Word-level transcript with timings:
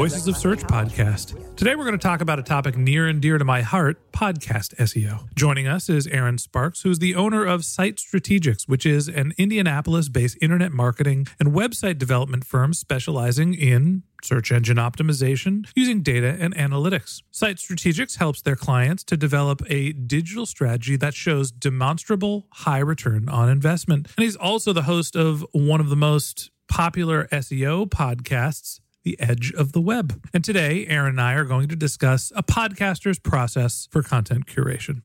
Voices 0.00 0.26
of 0.28 0.36
Search 0.38 0.60
podcast. 0.60 1.56
Today 1.56 1.74
we're 1.74 1.84
going 1.84 1.92
to 1.92 2.02
talk 2.02 2.22
about 2.22 2.38
a 2.38 2.42
topic 2.42 2.74
near 2.74 3.06
and 3.06 3.20
dear 3.20 3.36
to 3.36 3.44
my 3.44 3.60
heart 3.60 4.00
podcast 4.12 4.74
SEO. 4.76 5.28
Joining 5.34 5.68
us 5.68 5.90
is 5.90 6.06
Erin 6.06 6.38
Sparks, 6.38 6.80
who's 6.80 7.00
the 7.00 7.14
owner 7.14 7.44
of 7.44 7.66
Site 7.66 7.96
Strategics, 7.96 8.66
which 8.66 8.86
is 8.86 9.08
an 9.08 9.34
Indianapolis 9.36 10.08
based 10.08 10.38
internet 10.40 10.72
marketing 10.72 11.26
and 11.38 11.50
website 11.50 11.98
development 11.98 12.46
firm 12.46 12.72
specializing 12.72 13.52
in 13.52 14.02
search 14.22 14.50
engine 14.50 14.78
optimization 14.78 15.68
using 15.74 16.00
data 16.00 16.34
and 16.40 16.54
analytics. 16.54 17.20
Site 17.30 17.56
Strategics 17.56 18.16
helps 18.16 18.40
their 18.40 18.56
clients 18.56 19.04
to 19.04 19.18
develop 19.18 19.60
a 19.68 19.92
digital 19.92 20.46
strategy 20.46 20.96
that 20.96 21.12
shows 21.12 21.50
demonstrable 21.50 22.46
high 22.52 22.78
return 22.78 23.28
on 23.28 23.50
investment. 23.50 24.08
And 24.16 24.24
he's 24.24 24.36
also 24.36 24.72
the 24.72 24.84
host 24.84 25.14
of 25.14 25.44
one 25.52 25.78
of 25.80 25.90
the 25.90 25.94
most 25.94 26.50
popular 26.68 27.28
SEO 27.32 27.90
podcasts, 27.90 28.80
The 29.02 29.18
Edge 29.20 29.52
of 29.52 29.72
the 29.72 29.80
Web. 29.80 30.26
And 30.34 30.44
today, 30.44 30.86
Erin 30.86 31.10
and 31.10 31.20
I 31.20 31.34
are 31.34 31.44
going 31.44 31.68
to 31.68 31.76
discuss 31.76 32.32
a 32.36 32.42
podcaster's 32.42 33.18
process 33.18 33.88
for 33.90 34.02
content 34.02 34.46
curation. 34.46 35.02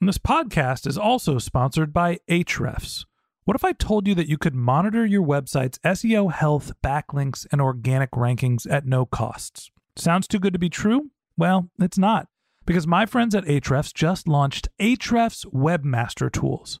And 0.00 0.08
this 0.08 0.18
podcast 0.18 0.86
is 0.86 0.98
also 0.98 1.38
sponsored 1.38 1.92
by 1.92 2.18
Ahrefs. 2.28 3.04
What 3.44 3.54
if 3.54 3.64
I 3.64 3.72
told 3.72 4.08
you 4.08 4.14
that 4.14 4.28
you 4.28 4.38
could 4.38 4.54
monitor 4.54 5.04
your 5.04 5.22
website's 5.22 5.78
SEO 5.80 6.32
health, 6.32 6.72
backlinks, 6.82 7.46
and 7.52 7.60
organic 7.60 8.12
rankings 8.12 8.66
at 8.70 8.86
no 8.86 9.04
costs? 9.04 9.70
Sounds 9.96 10.26
too 10.26 10.38
good 10.38 10.54
to 10.54 10.58
be 10.58 10.70
true? 10.70 11.10
Well, 11.36 11.68
it's 11.78 11.98
not, 11.98 12.28
because 12.64 12.86
my 12.86 13.04
friends 13.04 13.34
at 13.34 13.44
Ahrefs 13.44 13.92
just 13.92 14.26
launched 14.26 14.68
Ahrefs 14.80 15.44
Webmaster 15.52 16.32
Tools. 16.32 16.80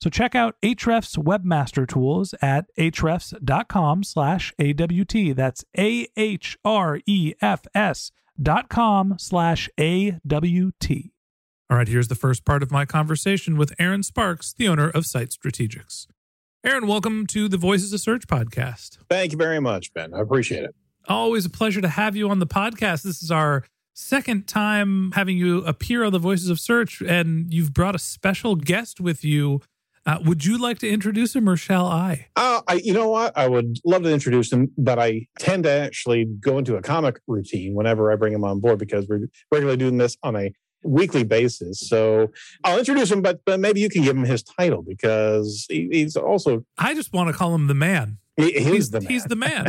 So 0.00 0.10
check 0.10 0.34
out 0.34 0.56
Ahrefs 0.62 1.16
Webmaster 1.16 1.88
Tools 1.88 2.34
at 2.42 2.66
ahrefs.com 2.78 4.02
slash 4.04 4.52
AWT. 4.60 5.34
That's 5.36 5.64
A-H-R-E-F-S 5.76 6.60
dot 8.42 8.68
com 8.68 9.14
slash 9.18 9.70
A-W-T. 9.78 11.10
All 11.70 11.78
right, 11.78 11.88
here's 11.88 12.08
the 12.08 12.14
first 12.14 12.44
part 12.44 12.62
of 12.62 12.70
my 12.70 12.84
conversation 12.84 13.56
with 13.56 13.72
Erin 13.78 14.02
Sparks, 14.02 14.52
the 14.52 14.68
owner 14.68 14.90
of 14.90 15.06
Site 15.06 15.30
Strategics. 15.30 16.06
Erin, 16.62 16.86
welcome 16.86 17.26
to 17.28 17.48
the 17.48 17.56
Voices 17.56 17.92
of 17.92 18.00
Search 18.00 18.26
podcast. 18.26 18.98
Thank 19.08 19.32
you 19.32 19.38
very 19.38 19.60
much, 19.60 19.92
Ben. 19.94 20.12
I 20.12 20.20
appreciate 20.20 20.64
it. 20.64 20.74
Always 21.08 21.46
a 21.46 21.50
pleasure 21.50 21.80
to 21.80 21.88
have 21.88 22.16
you 22.16 22.28
on 22.28 22.38
the 22.38 22.46
podcast. 22.46 23.02
This 23.02 23.22
is 23.22 23.30
our 23.30 23.64
second 23.94 24.46
time 24.46 25.12
having 25.12 25.36
you 25.38 25.58
appear 25.64 26.04
on 26.04 26.12
the 26.12 26.18
Voices 26.18 26.50
of 26.50 26.58
Search, 26.60 27.00
and 27.00 27.52
you've 27.52 27.72
brought 27.72 27.94
a 27.94 27.98
special 27.98 28.56
guest 28.56 29.00
with 29.00 29.24
you. 29.24 29.60
Uh, 30.06 30.18
would 30.24 30.44
you 30.44 30.58
like 30.58 30.78
to 30.78 30.88
introduce 30.88 31.34
him, 31.34 31.48
or 31.48 31.56
shall 31.56 31.86
I? 31.86 32.26
Uh, 32.36 32.60
I, 32.68 32.74
you 32.74 32.92
know 32.92 33.08
what? 33.08 33.36
I 33.36 33.48
would 33.48 33.78
love 33.84 34.02
to 34.02 34.12
introduce 34.12 34.52
him, 34.52 34.70
but 34.76 34.98
I 34.98 35.26
tend 35.38 35.64
to 35.64 35.70
actually 35.70 36.26
go 36.26 36.58
into 36.58 36.76
a 36.76 36.82
comic 36.82 37.20
routine 37.26 37.74
whenever 37.74 38.12
I 38.12 38.16
bring 38.16 38.34
him 38.34 38.44
on 38.44 38.60
board 38.60 38.78
because 38.78 39.06
we're 39.08 39.28
regularly 39.50 39.78
doing 39.78 39.96
this 39.96 40.16
on 40.22 40.36
a 40.36 40.52
weekly 40.82 41.24
basis. 41.24 41.80
So 41.80 42.30
I'll 42.64 42.78
introduce 42.78 43.10
him, 43.10 43.22
but, 43.22 43.40
but 43.46 43.60
maybe 43.60 43.80
you 43.80 43.88
can 43.88 44.02
give 44.02 44.14
him 44.14 44.24
his 44.24 44.42
title 44.42 44.82
because 44.82 45.64
he, 45.70 45.88
he's 45.90 46.16
also 46.16 46.66
I 46.76 46.92
just 46.94 47.14
want 47.14 47.28
to 47.28 47.32
call 47.32 47.54
him 47.54 47.66
the 47.66 47.74
man. 47.74 48.18
he, 48.36 48.52
he's, 48.52 48.66
He's 48.66 48.90
the 48.90 49.00
man. 49.00 49.10
He's 49.10 49.24
the 49.24 49.36
man. 49.36 49.66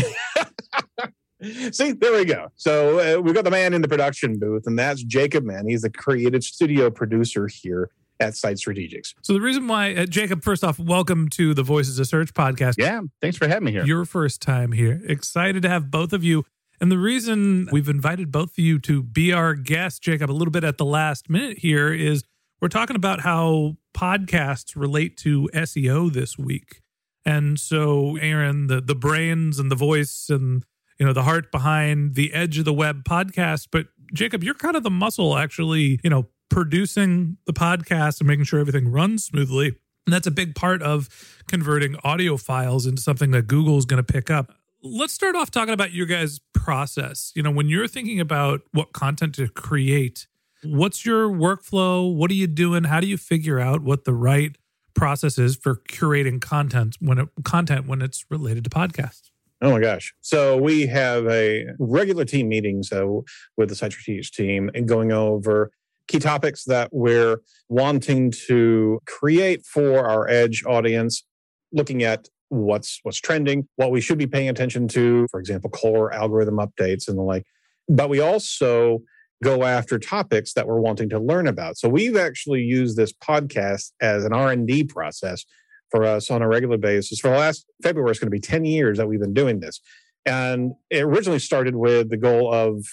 See, 1.71 1.91
there 1.91 2.11
we 2.11 2.25
go. 2.25 2.47
So 2.55 3.19
uh, 3.19 3.21
we've 3.21 3.35
got 3.35 3.43
the 3.45 3.51
man 3.51 3.73
in 3.73 3.81
the 3.81 3.87
production 3.87 4.39
booth, 4.39 4.63
and 4.65 4.77
that's 4.79 5.03
Jacob 5.03 5.43
Man. 5.43 5.67
He's 5.67 5.83
the 5.83 5.89
creative 5.89 6.43
studio 6.43 6.89
producer 6.89 7.47
here 7.47 7.91
at 8.19 8.35
Site 8.35 8.57
Strategics. 8.57 9.13
so 9.21 9.33
the 9.33 9.41
reason 9.41 9.67
why, 9.67 9.93
uh, 9.93 10.05
Jacob, 10.05 10.43
first 10.43 10.63
off, 10.63 10.79
welcome 10.79 11.29
to 11.29 11.53
the 11.53 11.63
Voices 11.63 11.99
of 11.99 12.07
Search 12.07 12.33
podcast. 12.33 12.75
Yeah, 12.77 13.01
thanks 13.21 13.37
for 13.37 13.47
having 13.47 13.65
me 13.65 13.71
here. 13.71 13.85
Your 13.85 14.05
first 14.05 14.41
time 14.41 14.71
here. 14.71 15.01
Excited 15.05 15.61
to 15.63 15.69
have 15.69 15.91
both 15.91 16.13
of 16.13 16.23
you. 16.23 16.45
And 16.81 16.91
the 16.91 16.97
reason 16.97 17.69
we've 17.71 17.87
invited 17.89 18.31
both 18.31 18.51
of 18.51 18.59
you 18.59 18.79
to 18.79 19.01
be 19.01 19.31
our 19.31 19.53
guests, 19.53 19.99
Jacob, 19.99 20.29
a 20.29 20.33
little 20.33 20.51
bit 20.51 20.63
at 20.63 20.77
the 20.77 20.85
last 20.85 21.29
minute 21.29 21.59
here 21.59 21.93
is 21.93 22.23
we're 22.61 22.67
talking 22.67 22.95
about 22.95 23.21
how 23.21 23.77
podcasts 23.95 24.75
relate 24.75 25.17
to 25.17 25.49
SEO 25.53 26.11
this 26.11 26.37
week. 26.37 26.81
And 27.25 27.59
so, 27.59 28.17
Erin, 28.17 28.67
the 28.67 28.81
the 28.81 28.95
brains 28.95 29.57
and 29.57 29.71
the 29.71 29.75
voice 29.75 30.27
and 30.29 30.63
you 30.99 31.05
know 31.05 31.13
the 31.13 31.23
heart 31.23 31.51
behind 31.51 32.15
the 32.15 32.33
Edge 32.33 32.59
of 32.59 32.65
the 32.65 32.73
Web 32.73 33.03
podcast, 33.03 33.67
but 33.71 33.87
Jacob, 34.13 34.43
you're 34.43 34.53
kind 34.53 34.75
of 34.75 34.83
the 34.83 34.91
muscle 34.91 35.37
actually, 35.37 35.99
you 36.03 36.09
know, 36.09 36.27
producing 36.49 37.37
the 37.45 37.53
podcast 37.53 38.19
and 38.19 38.27
making 38.27 38.45
sure 38.45 38.59
everything 38.59 38.91
runs 38.91 39.25
smoothly. 39.25 39.75
And 40.05 40.13
that's 40.13 40.27
a 40.27 40.31
big 40.31 40.55
part 40.55 40.81
of 40.83 41.09
converting 41.47 41.95
audio 42.03 42.37
files 42.37 42.85
into 42.85 43.01
something 43.01 43.31
that 43.31 43.47
Google 43.47 43.77
is 43.77 43.85
going 43.85 44.03
to 44.03 44.13
pick 44.13 44.29
up. 44.29 44.53
Let's 44.83 45.13
start 45.13 45.35
off 45.35 45.49
talking 45.49 45.73
about 45.73 45.93
your 45.93 46.05
guys' 46.05 46.39
process. 46.53 47.31
You 47.35 47.41
know, 47.41 47.51
when 47.51 47.69
you're 47.69 47.87
thinking 47.87 48.19
about 48.19 48.61
what 48.71 48.93
content 48.93 49.33
to 49.35 49.47
create, 49.47 50.27
what's 50.63 51.05
your 51.05 51.27
workflow? 51.29 52.13
What 52.13 52.29
are 52.29 52.35
you 52.35 52.45
doing? 52.45 52.83
How 52.83 52.99
do 52.99 53.07
you 53.07 53.17
figure 53.17 53.59
out 53.59 53.81
what 53.81 54.05
the 54.05 54.13
right 54.13 54.55
process 54.93 55.37
is 55.37 55.55
for 55.55 55.75
curating 55.75 56.39
content 56.39 56.97
when 56.99 57.17
it 57.17 57.29
content 57.43 57.87
when 57.87 58.01
it's 58.01 58.25
related 58.29 58.63
to 58.63 58.69
podcasts? 58.69 59.31
Oh 59.61 59.71
my 59.71 59.79
gosh. 59.79 60.13
So 60.21 60.57
we 60.57 60.85
have 60.87 61.25
a 61.27 61.67
regular 61.79 62.25
team 62.25 62.49
meeting 62.49 62.83
so 62.83 63.19
uh, 63.19 63.31
with 63.57 63.69
the 63.69 63.75
Strategics 63.75 64.29
team 64.29 64.69
and 64.75 64.87
going 64.87 65.11
over 65.11 65.71
key 66.07 66.19
topics 66.19 66.63
that 66.65 66.89
we're 66.91 67.37
wanting 67.69 68.31
to 68.47 68.99
create 69.07 69.65
for 69.65 70.05
our 70.05 70.27
edge 70.27 70.63
audience, 70.65 71.23
looking 71.71 72.03
at 72.03 72.27
what's 72.49 72.99
what's 73.03 73.19
trending, 73.19 73.67
what 73.75 73.91
we 73.91 74.01
should 74.01 74.17
be 74.17 74.27
paying 74.27 74.49
attention 74.49 74.87
to, 74.89 75.27
for 75.31 75.39
example, 75.39 75.69
core 75.69 76.13
algorithm 76.13 76.57
updates 76.57 77.07
and 77.07 77.17
the 77.17 77.23
like. 77.23 77.43
But 77.87 78.09
we 78.09 78.19
also 78.19 78.99
go 79.43 79.63
after 79.63 79.99
topics 79.99 80.53
that 80.53 80.67
we're 80.67 80.79
wanting 80.79 81.09
to 81.09 81.19
learn 81.19 81.47
about. 81.47 81.77
So 81.77 81.89
we've 81.89 82.15
actually 82.15 82.61
used 82.61 82.97
this 82.97 83.11
podcast 83.11 83.91
as 84.01 84.23
an 84.25 84.33
R&D 84.33 84.85
process 84.85 85.45
for 85.91 86.03
us 86.03 86.31
on 86.31 86.41
a 86.41 86.47
regular 86.47 86.77
basis. 86.77 87.19
For 87.19 87.29
the 87.29 87.37
last 87.37 87.65
February, 87.83 88.11
it's 88.11 88.19
going 88.19 88.27
to 88.27 88.31
be 88.31 88.39
10 88.39 88.65
years 88.65 88.97
that 88.97 89.07
we've 89.07 89.19
been 89.19 89.33
doing 89.33 89.59
this. 89.59 89.81
And 90.25 90.73
it 90.89 91.03
originally 91.03 91.39
started 91.39 91.75
with 91.75 92.09
the 92.09 92.17
goal 92.17 92.51
of 92.53 92.83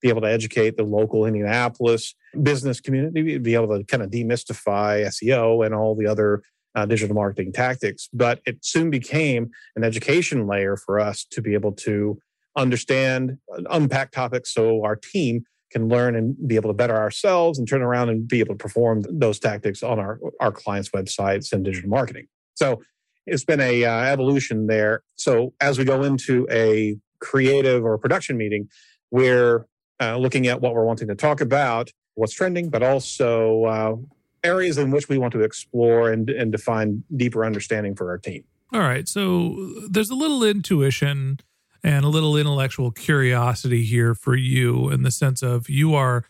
be 0.00 0.08
able 0.08 0.20
to 0.20 0.30
educate 0.30 0.76
the 0.76 0.82
local 0.82 1.26
Indianapolis 1.26 2.14
business 2.42 2.80
community, 2.80 3.38
be 3.38 3.54
able 3.54 3.78
to 3.78 3.84
kind 3.84 4.02
of 4.02 4.10
demystify 4.10 5.06
SEO 5.06 5.64
and 5.64 5.74
all 5.74 5.94
the 5.94 6.06
other 6.06 6.42
uh, 6.74 6.86
digital 6.86 7.14
marketing 7.14 7.52
tactics. 7.52 8.08
But 8.12 8.40
it 8.46 8.58
soon 8.62 8.90
became 8.90 9.50
an 9.76 9.84
education 9.84 10.46
layer 10.46 10.76
for 10.76 11.00
us 11.00 11.24
to 11.30 11.40
be 11.40 11.54
able 11.54 11.72
to 11.72 12.18
understand, 12.56 13.38
unpack 13.70 14.10
topics 14.10 14.52
so 14.52 14.84
our 14.84 14.96
team 14.96 15.44
can 15.70 15.88
learn 15.88 16.14
and 16.14 16.36
be 16.46 16.56
able 16.56 16.68
to 16.68 16.74
better 16.74 16.96
ourselves 16.96 17.58
and 17.58 17.66
turn 17.66 17.80
around 17.80 18.10
and 18.10 18.28
be 18.28 18.40
able 18.40 18.54
to 18.54 18.58
perform 18.58 19.02
those 19.08 19.38
tactics 19.38 19.82
on 19.82 19.98
our, 19.98 20.20
our 20.40 20.52
clients' 20.52 20.90
websites 20.90 21.52
and 21.52 21.64
digital 21.64 21.88
marketing. 21.88 22.26
So 22.54 22.82
it's 23.26 23.44
been 23.44 23.60
a 23.60 23.84
uh, 23.84 24.04
evolution 24.04 24.66
there. 24.66 25.02
So 25.16 25.52
as 25.60 25.78
we 25.78 25.84
go 25.84 26.02
into 26.02 26.46
a 26.50 26.96
creative 27.20 27.84
or 27.84 27.96
production 27.98 28.36
meeting, 28.36 28.68
we're 29.10 29.66
uh, 30.00 30.16
looking 30.16 30.46
at 30.48 30.60
what 30.60 30.74
we're 30.74 30.84
wanting 30.84 31.08
to 31.08 31.14
talk 31.14 31.40
about, 31.40 31.90
what's 32.14 32.34
trending, 32.34 32.68
but 32.68 32.82
also 32.82 33.64
uh, 33.64 33.96
areas 34.42 34.78
in 34.78 34.90
which 34.90 35.08
we 35.08 35.18
want 35.18 35.32
to 35.32 35.40
explore 35.40 36.10
and, 36.10 36.28
and 36.30 36.50
define 36.50 37.04
deeper 37.16 37.44
understanding 37.44 37.94
for 37.94 38.10
our 38.10 38.18
team. 38.18 38.44
All 38.72 38.80
right. 38.80 39.06
So 39.06 39.70
there's 39.88 40.10
a 40.10 40.14
little 40.14 40.42
intuition 40.42 41.38
and 41.84 42.04
a 42.04 42.08
little 42.08 42.36
intellectual 42.36 42.90
curiosity 42.90 43.84
here 43.84 44.14
for 44.14 44.34
you 44.34 44.88
in 44.90 45.02
the 45.02 45.10
sense 45.10 45.42
of 45.42 45.68
you 45.68 45.94
are 45.94 46.24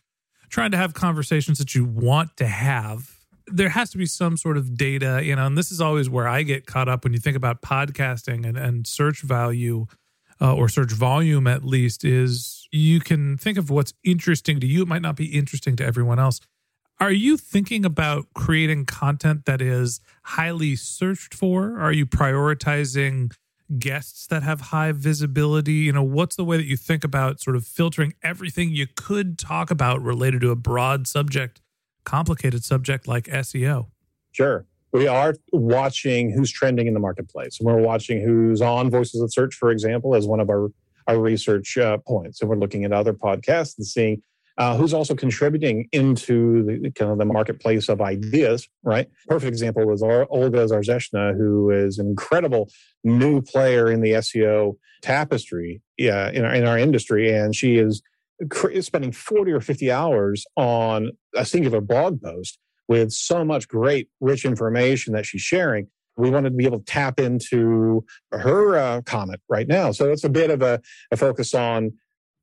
trying 0.49 0.71
to 0.73 0.77
have 0.77 0.93
conversations 0.93 1.59
that 1.59 1.75
you 1.75 1.85
want 1.85 2.37
to 2.37 2.47
have 2.47 3.12
there 3.47 3.71
has 3.71 3.91
to 3.91 3.99
be 3.99 4.07
some 4.07 4.37
sort 4.37 4.57
of 4.57 4.77
data, 4.77 5.21
you 5.25 5.37
know, 5.37 5.47
and 5.47 5.57
this 5.57 5.71
is 5.71 5.81
always 5.81 6.09
where 6.09 6.29
I 6.29 6.43
get 6.43 6.67
caught 6.67 6.89
up 6.89 7.05
when 7.05 7.13
you 7.13 7.19
think 7.19 7.37
about 7.37 7.63
podcasting 7.63 8.47
and, 8.47 8.57
and 8.57 8.87
search 8.87 9.23
value 9.23 9.87
uh, 10.41 10.55
or 10.55 10.69
search 10.69 10.93
volume, 10.93 11.47
at 11.47 11.65
least, 11.65 12.05
is 12.05 12.67
you 12.73 13.01
can 13.01 13.39
think 13.39 13.59
of 13.59 13.71
what's 13.71 13.95
interesting 14.03 14.59
to 14.61 14.67
you. 14.67 14.83
It 14.83 14.89
might 14.89 15.03
not 15.03 15.17
be 15.17 15.27
interesting 15.27 15.77
to 15.77 15.85
everyone 15.85 16.19
else. 16.19 16.41
Are 16.99 17.13
you 17.13 17.37
thinking 17.37 17.85
about 17.85 18.27
creating 18.35 18.87
content 18.87 19.45
that 19.47 19.63
is 19.63 20.01
highly 20.25 20.77
searched 20.77 21.35
for? 21.35 21.79
Are 21.81 21.93
you 21.93 22.07
prioritizing 22.07 23.33
guests 23.79 24.27
that 24.27 24.43
have 24.43 24.61
high 24.61 24.93
visibility? 24.93 25.75
You 25.75 25.93
know, 25.93 26.03
what's 26.03 26.37
the 26.37 26.45
way 26.45 26.57
that 26.57 26.67
you 26.67 26.77
think 26.77 27.05
about 27.05 27.41
sort 27.41 27.57
of 27.57 27.65
filtering 27.65 28.15
everything 28.23 28.71
you 28.71 28.87
could 28.95 29.39
talk 29.39 29.71
about 29.71 30.03
related 30.03 30.41
to 30.43 30.51
a 30.51 30.57
broad 30.57 31.07
subject 31.07 31.62
complicated 32.05 32.65
subject 32.65 33.07
like 33.09 33.25
SEO. 33.25 33.87
Sure. 34.33 34.67
We 34.93 35.07
are 35.07 35.35
watching 35.53 36.31
who's 36.33 36.51
trending 36.51 36.87
in 36.87 36.95
the 36.95 37.01
marketplace. 37.01 37.59
And 37.59 37.67
we're 37.67 37.81
watching 37.81 38.21
who's 38.21 38.61
on 38.61 38.91
Voices 38.91 39.23
of 39.23 39.33
Search, 39.33 39.55
for 39.55 39.71
example, 39.71 40.15
as 40.15 40.27
one 40.27 40.41
of 40.41 40.51
our, 40.51 40.69
our 41.07 41.19
research 41.19 41.79
uh, 41.79 41.99
points. 41.99 42.41
And 42.41 42.51
we're 42.51 42.57
looking 42.57 42.85
at 42.85 42.93
other 42.93 43.15
podcasts 43.15 43.79
and 43.79 43.87
seeing 43.87 44.23
uh, 44.59 44.77
who's 44.77 44.93
also 44.93 45.15
contributing 45.15 45.89
into 45.93 46.63
the 46.65 46.91
kind 46.91 47.11
of 47.11 47.19
the 47.19 47.25
marketplace 47.25 47.89
of 47.89 48.03
ideas, 48.03 48.69
right? 48.83 49.09
Perfect 49.27 49.49
example 49.49 49.91
is 49.93 50.03
Olga 50.03 50.67
Zarzeczna, 50.67 51.35
who 51.37 51.71
is 51.71 51.99
an 51.99 52.07
incredible 52.07 52.71
new 53.03 53.41
player 53.41 53.91
in 53.91 54.03
the 54.03 54.13
SEO 54.13 54.77
tapestry 55.01 55.81
in, 55.97 56.11
our, 56.11 56.55
in 56.55 56.67
our 56.67 56.79
industry. 56.79 57.35
And 57.35 57.57
she 57.57 57.77
is 57.77 58.03
spending 58.81 59.13
40 59.13 59.53
or 59.53 59.61
50 59.61 59.91
hours 59.91 60.45
on 60.57 61.11
a 61.35 61.45
singular 61.45 61.81
blog 61.81 62.23
post 62.23 62.59
with 62.89 63.13
so 63.13 63.45
much 63.45 63.69
great, 63.69 64.09
rich 64.21 64.45
information 64.45 65.13
that 65.15 65.27
she's 65.27 65.43
sharing. 65.43 65.89
We 66.17 66.31
wanted 66.31 66.51
to 66.51 66.57
be 66.57 66.67
able 66.67 66.81
to 66.81 66.85
tap 66.85 67.19
into 67.19 68.05
her 68.33 68.77
uh, 68.77 69.01
comment 69.03 69.41
right 69.49 69.67
now. 69.67 69.93
So 69.93 70.11
it's 70.11 70.25
a 70.25 70.29
bit 70.29 70.51
of 70.51 70.63
a, 70.63 70.81
a 71.11 71.17
focus 71.17 71.55
on 71.55 71.93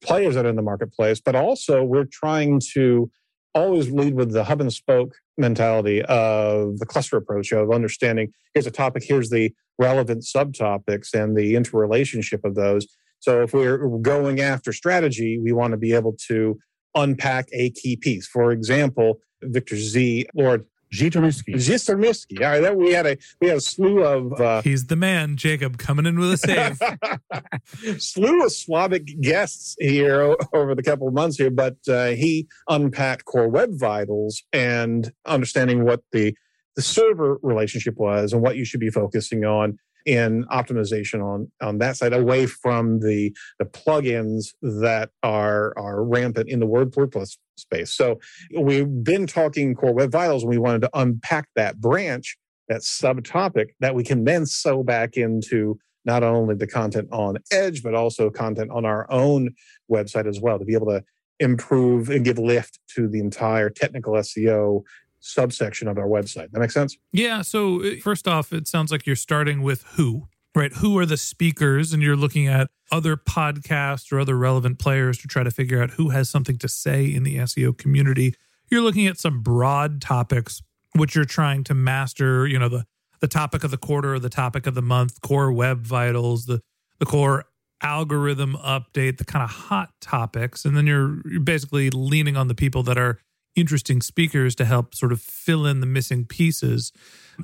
players 0.01 0.35
that 0.35 0.45
are 0.45 0.49
in 0.49 0.55
the 0.55 0.61
marketplace, 0.61 1.21
but 1.21 1.35
also 1.35 1.83
we're 1.83 2.07
trying 2.11 2.61
to 2.73 3.11
always 3.53 3.91
lead 3.91 4.15
with 4.15 4.31
the 4.31 4.43
hub 4.43 4.61
and 4.61 4.71
spoke 4.71 5.15
mentality 5.37 6.01
of 6.03 6.77
the 6.79 6.85
cluster 6.85 7.17
approach 7.17 7.51
of 7.51 7.71
understanding 7.71 8.31
here's 8.53 8.67
a 8.67 8.71
topic, 8.71 9.03
here's 9.05 9.29
the 9.29 9.53
relevant 9.77 10.23
subtopics 10.23 11.13
and 11.13 11.37
the 11.37 11.55
interrelationship 11.55 12.43
of 12.43 12.55
those 12.55 12.87
so 13.19 13.43
if 13.43 13.53
we're 13.53 13.77
going 13.99 14.39
after 14.39 14.73
strategy, 14.73 15.39
we 15.39 15.51
want 15.51 15.71
to 15.71 15.77
be 15.77 15.93
able 15.93 16.15
to 16.27 16.57
unpack 16.95 17.47
a 17.53 17.69
key 17.71 17.95
piece. 17.95 18.27
For 18.27 18.51
example, 18.51 19.19
Victor 19.41 19.77
Z. 19.77 20.27
Lord 20.33 20.65
Zhitomirsky. 20.93 21.53
Zhitomirsky. 21.55 22.43
All 22.43 22.61
right, 22.61 22.75
we 22.75 22.93
had 22.93 23.05
a 23.05 23.17
we 23.39 23.47
had 23.47 23.57
a 23.57 23.61
slew 23.61 24.03
of. 24.03 24.39
Uh, 24.39 24.61
He's 24.63 24.87
the 24.87 24.95
man, 24.95 25.37
Jacob, 25.37 25.77
coming 25.77 26.05
in 26.05 26.17
with 26.17 26.33
a 26.33 26.37
save. 26.37 27.99
slew 28.01 28.43
of 28.43 28.51
Slavic 28.51 29.21
guests 29.21 29.75
here 29.79 30.35
over 30.53 30.73
the 30.73 30.83
couple 30.83 31.07
of 31.07 31.13
months 31.13 31.37
here, 31.37 31.51
but 31.51 31.77
uh, 31.87 32.07
he 32.07 32.47
unpacked 32.67 33.25
core 33.25 33.47
web 33.47 33.69
vitals 33.73 34.41
and 34.51 35.11
understanding 35.25 35.85
what 35.85 36.01
the 36.11 36.33
the 36.75 36.81
server 36.81 37.37
relationship 37.43 37.97
was 37.97 38.33
and 38.33 38.41
what 38.41 38.55
you 38.55 38.65
should 38.65 38.79
be 38.79 38.89
focusing 38.89 39.43
on 39.43 39.77
in 40.05 40.45
optimization 40.45 41.23
on 41.23 41.51
on 41.61 41.77
that 41.79 41.97
side 41.97 42.13
away 42.13 42.45
from 42.45 42.99
the 42.99 43.35
the 43.59 43.65
plugins 43.65 44.53
that 44.61 45.09
are 45.23 45.73
are 45.77 46.03
rampant 46.03 46.49
in 46.49 46.59
the 46.59 46.67
WordPress 46.67 47.37
space. 47.57 47.91
So 47.91 48.19
we've 48.57 49.03
been 49.03 49.27
talking 49.27 49.75
core 49.75 49.93
web 49.93 50.11
vitals 50.11 50.43
and 50.43 50.49
we 50.49 50.57
wanted 50.57 50.81
to 50.81 50.89
unpack 50.93 51.49
that 51.55 51.79
branch, 51.79 52.37
that 52.67 52.81
subtopic 52.81 53.67
that 53.79 53.95
we 53.95 54.03
can 54.03 54.23
then 54.23 54.45
sew 54.45 54.83
back 54.83 55.17
into 55.17 55.77
not 56.05 56.23
only 56.23 56.55
the 56.55 56.67
content 56.67 57.09
on 57.11 57.37
Edge, 57.51 57.83
but 57.83 57.93
also 57.93 58.29
content 58.29 58.71
on 58.71 58.85
our 58.85 59.09
own 59.11 59.53
website 59.91 60.27
as 60.27 60.39
well 60.39 60.57
to 60.57 60.65
be 60.65 60.73
able 60.73 60.87
to 60.87 61.03
improve 61.39 62.09
and 62.09 62.25
give 62.25 62.37
lift 62.37 62.79
to 62.95 63.07
the 63.07 63.19
entire 63.19 63.69
technical 63.69 64.13
SEO 64.13 64.81
subsection 65.19 65.87
of 65.87 65.97
our 65.97 66.07
website. 66.07 66.51
That 66.51 66.59
makes 66.59 66.73
sense? 66.73 66.97
Yeah. 67.11 67.41
So, 67.41 67.81
first 68.01 68.27
off, 68.27 68.53
it 68.53 68.67
sounds 68.67 68.91
like 68.91 69.05
you're 69.05 69.15
starting 69.15 69.61
with 69.61 69.83
who, 69.95 70.27
right? 70.55 70.73
Who 70.73 70.97
are 70.97 71.05
the 71.05 71.17
speakers? 71.17 71.93
And 71.93 72.01
you're 72.01 72.15
looking 72.15 72.47
at 72.47 72.69
other 72.91 73.15
podcasts 73.15 74.11
or 74.11 74.19
other 74.19 74.37
relevant 74.37 74.79
players 74.79 75.17
to 75.19 75.27
try 75.27 75.43
to 75.43 75.51
figure 75.51 75.81
out 75.81 75.91
who 75.91 76.09
has 76.09 76.29
something 76.29 76.57
to 76.59 76.67
say 76.67 77.05
in 77.05 77.23
the 77.23 77.37
SEO 77.37 77.77
community. 77.77 78.33
You're 78.69 78.81
looking 78.81 79.07
at 79.07 79.19
some 79.19 79.41
broad 79.41 80.01
topics, 80.01 80.61
which 80.95 81.15
you're 81.15 81.25
trying 81.25 81.63
to 81.65 81.73
master, 81.73 82.47
you 82.47 82.59
know, 82.59 82.69
the, 82.69 82.85
the 83.19 83.27
topic 83.27 83.63
of 83.63 83.71
the 83.71 83.77
quarter 83.77 84.13
or 84.15 84.19
the 84.19 84.29
topic 84.29 84.67
of 84.67 84.75
the 84.75 84.81
month, 84.81 85.21
core 85.21 85.51
web 85.51 85.81
vitals, 85.81 86.45
the, 86.45 86.61
the 86.99 87.05
core 87.05 87.45
algorithm 87.81 88.55
update, 88.57 89.17
the 89.17 89.25
kind 89.25 89.43
of 89.43 89.49
hot 89.49 89.89
topics. 90.01 90.65
And 90.65 90.75
then 90.75 90.87
you're, 90.87 91.21
you're 91.27 91.41
basically 91.41 91.89
leaning 91.89 92.37
on 92.37 92.47
the 92.47 92.55
people 92.55 92.83
that 92.83 92.97
are 92.97 93.19
interesting 93.55 94.01
speakers 94.01 94.55
to 94.55 94.65
help 94.65 94.95
sort 94.95 95.11
of 95.11 95.21
fill 95.21 95.65
in 95.65 95.79
the 95.79 95.85
missing 95.85 96.25
pieces. 96.25 96.91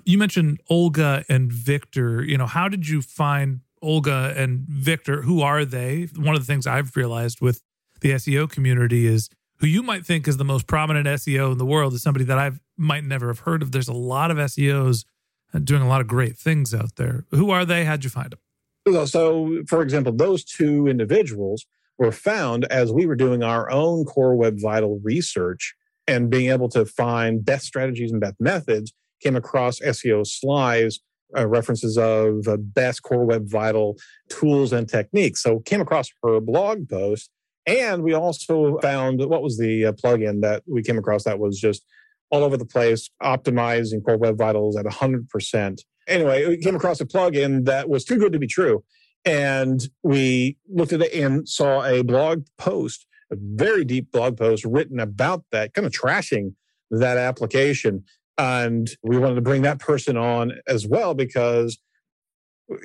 You 0.03 0.17
mentioned 0.17 0.61
Olga 0.69 1.23
and 1.29 1.51
Victor. 1.51 2.23
You 2.23 2.37
know, 2.37 2.45
how 2.45 2.67
did 2.67 2.87
you 2.87 3.01
find 3.01 3.61
Olga 3.81 4.33
and 4.37 4.65
Victor? 4.67 5.23
Who 5.23 5.41
are 5.41 5.65
they? 5.65 6.07
One 6.15 6.35
of 6.35 6.41
the 6.41 6.45
things 6.45 6.67
I've 6.67 6.95
realized 6.95 7.41
with 7.41 7.61
the 8.01 8.11
SEO 8.11 8.49
community 8.49 9.07
is 9.07 9.29
who 9.59 9.67
you 9.67 9.81
might 9.83 10.05
think 10.05 10.27
is 10.27 10.37
the 10.37 10.43
most 10.43 10.67
prominent 10.67 11.07
SEO 11.07 11.51
in 11.51 11.57
the 11.57 11.65
world 11.65 11.93
is 11.93 12.03
somebody 12.03 12.25
that 12.25 12.37
I 12.37 12.51
might 12.77 13.03
never 13.03 13.27
have 13.27 13.39
heard 13.39 13.61
of. 13.61 13.71
There's 13.71 13.87
a 13.87 13.93
lot 13.93 14.31
of 14.31 14.37
SEOs 14.37 15.05
uh, 15.53 15.59
doing 15.59 15.81
a 15.81 15.87
lot 15.87 16.01
of 16.01 16.07
great 16.07 16.37
things 16.37 16.73
out 16.73 16.95
there. 16.97 17.25
Who 17.31 17.51
are 17.51 17.65
they? 17.65 17.85
How'd 17.85 18.03
you 18.03 18.09
find 18.09 18.31
them? 18.31 19.07
So, 19.07 19.63
for 19.67 19.81
example, 19.81 20.11
those 20.11 20.43
two 20.43 20.87
individuals 20.87 21.65
were 21.97 22.11
found 22.11 22.65
as 22.65 22.91
we 22.91 23.05
were 23.05 23.15
doing 23.15 23.41
our 23.41 23.71
own 23.71 24.05
core 24.05 24.35
web 24.35 24.59
vital 24.59 24.99
research 25.03 25.73
and 26.07 26.29
being 26.29 26.51
able 26.51 26.69
to 26.69 26.85
find 26.85 27.43
best 27.43 27.65
strategies 27.65 28.11
and 28.11 28.21
best 28.21 28.35
methods 28.39 28.93
came 29.21 29.35
across 29.35 29.79
SEO 29.79 30.25
slides, 30.25 30.99
uh, 31.35 31.47
references 31.47 31.97
of 31.97 32.47
uh, 32.47 32.57
best 32.57 33.01
core 33.03 33.25
web 33.25 33.49
vital 33.49 33.97
tools 34.29 34.71
and 34.71 34.87
techniques. 34.87 35.41
So 35.41 35.59
came 35.59 35.81
across 35.81 36.09
her 36.23 36.39
blog 36.39 36.87
post, 36.87 37.29
and 37.65 38.03
we 38.03 38.13
also 38.13 38.77
found 38.79 39.19
what 39.25 39.41
was 39.41 39.57
the 39.57 39.87
uh, 39.87 39.91
plugin 39.93 40.41
that 40.41 40.63
we 40.67 40.83
came 40.83 40.97
across 40.97 41.23
that 41.23 41.39
was 41.39 41.59
just 41.59 41.83
all 42.29 42.43
over 42.43 42.57
the 42.57 42.65
place, 42.65 43.09
optimizing 43.23 44.03
core 44.03 44.17
web 44.17 44.37
vitals 44.37 44.77
at 44.77 44.85
100%. 44.85 45.79
Anyway, 46.07 46.47
we 46.47 46.57
came 46.57 46.75
across 46.75 47.01
a 47.01 47.05
plugin 47.05 47.65
that 47.65 47.89
was 47.89 48.03
too 48.03 48.17
good 48.17 48.33
to 48.33 48.39
be 48.39 48.47
true. 48.47 48.83
And 49.25 49.81
we 50.03 50.57
looked 50.69 50.93
at 50.93 51.01
it 51.01 51.13
and 51.13 51.47
saw 51.47 51.83
a 51.83 52.03
blog 52.03 52.45
post 52.57 53.07
a 53.31 53.35
very 53.39 53.83
deep 53.85 54.11
blog 54.11 54.37
post 54.37 54.65
written 54.65 54.99
about 54.99 55.43
that, 55.51 55.73
kind 55.73 55.85
of 55.85 55.91
trashing 55.91 56.53
that 56.91 57.17
application. 57.17 58.03
And 58.37 58.89
we 59.03 59.17
wanted 59.17 59.35
to 59.35 59.41
bring 59.41 59.61
that 59.63 59.79
person 59.79 60.17
on 60.17 60.53
as 60.67 60.85
well 60.85 61.13
because, 61.13 61.77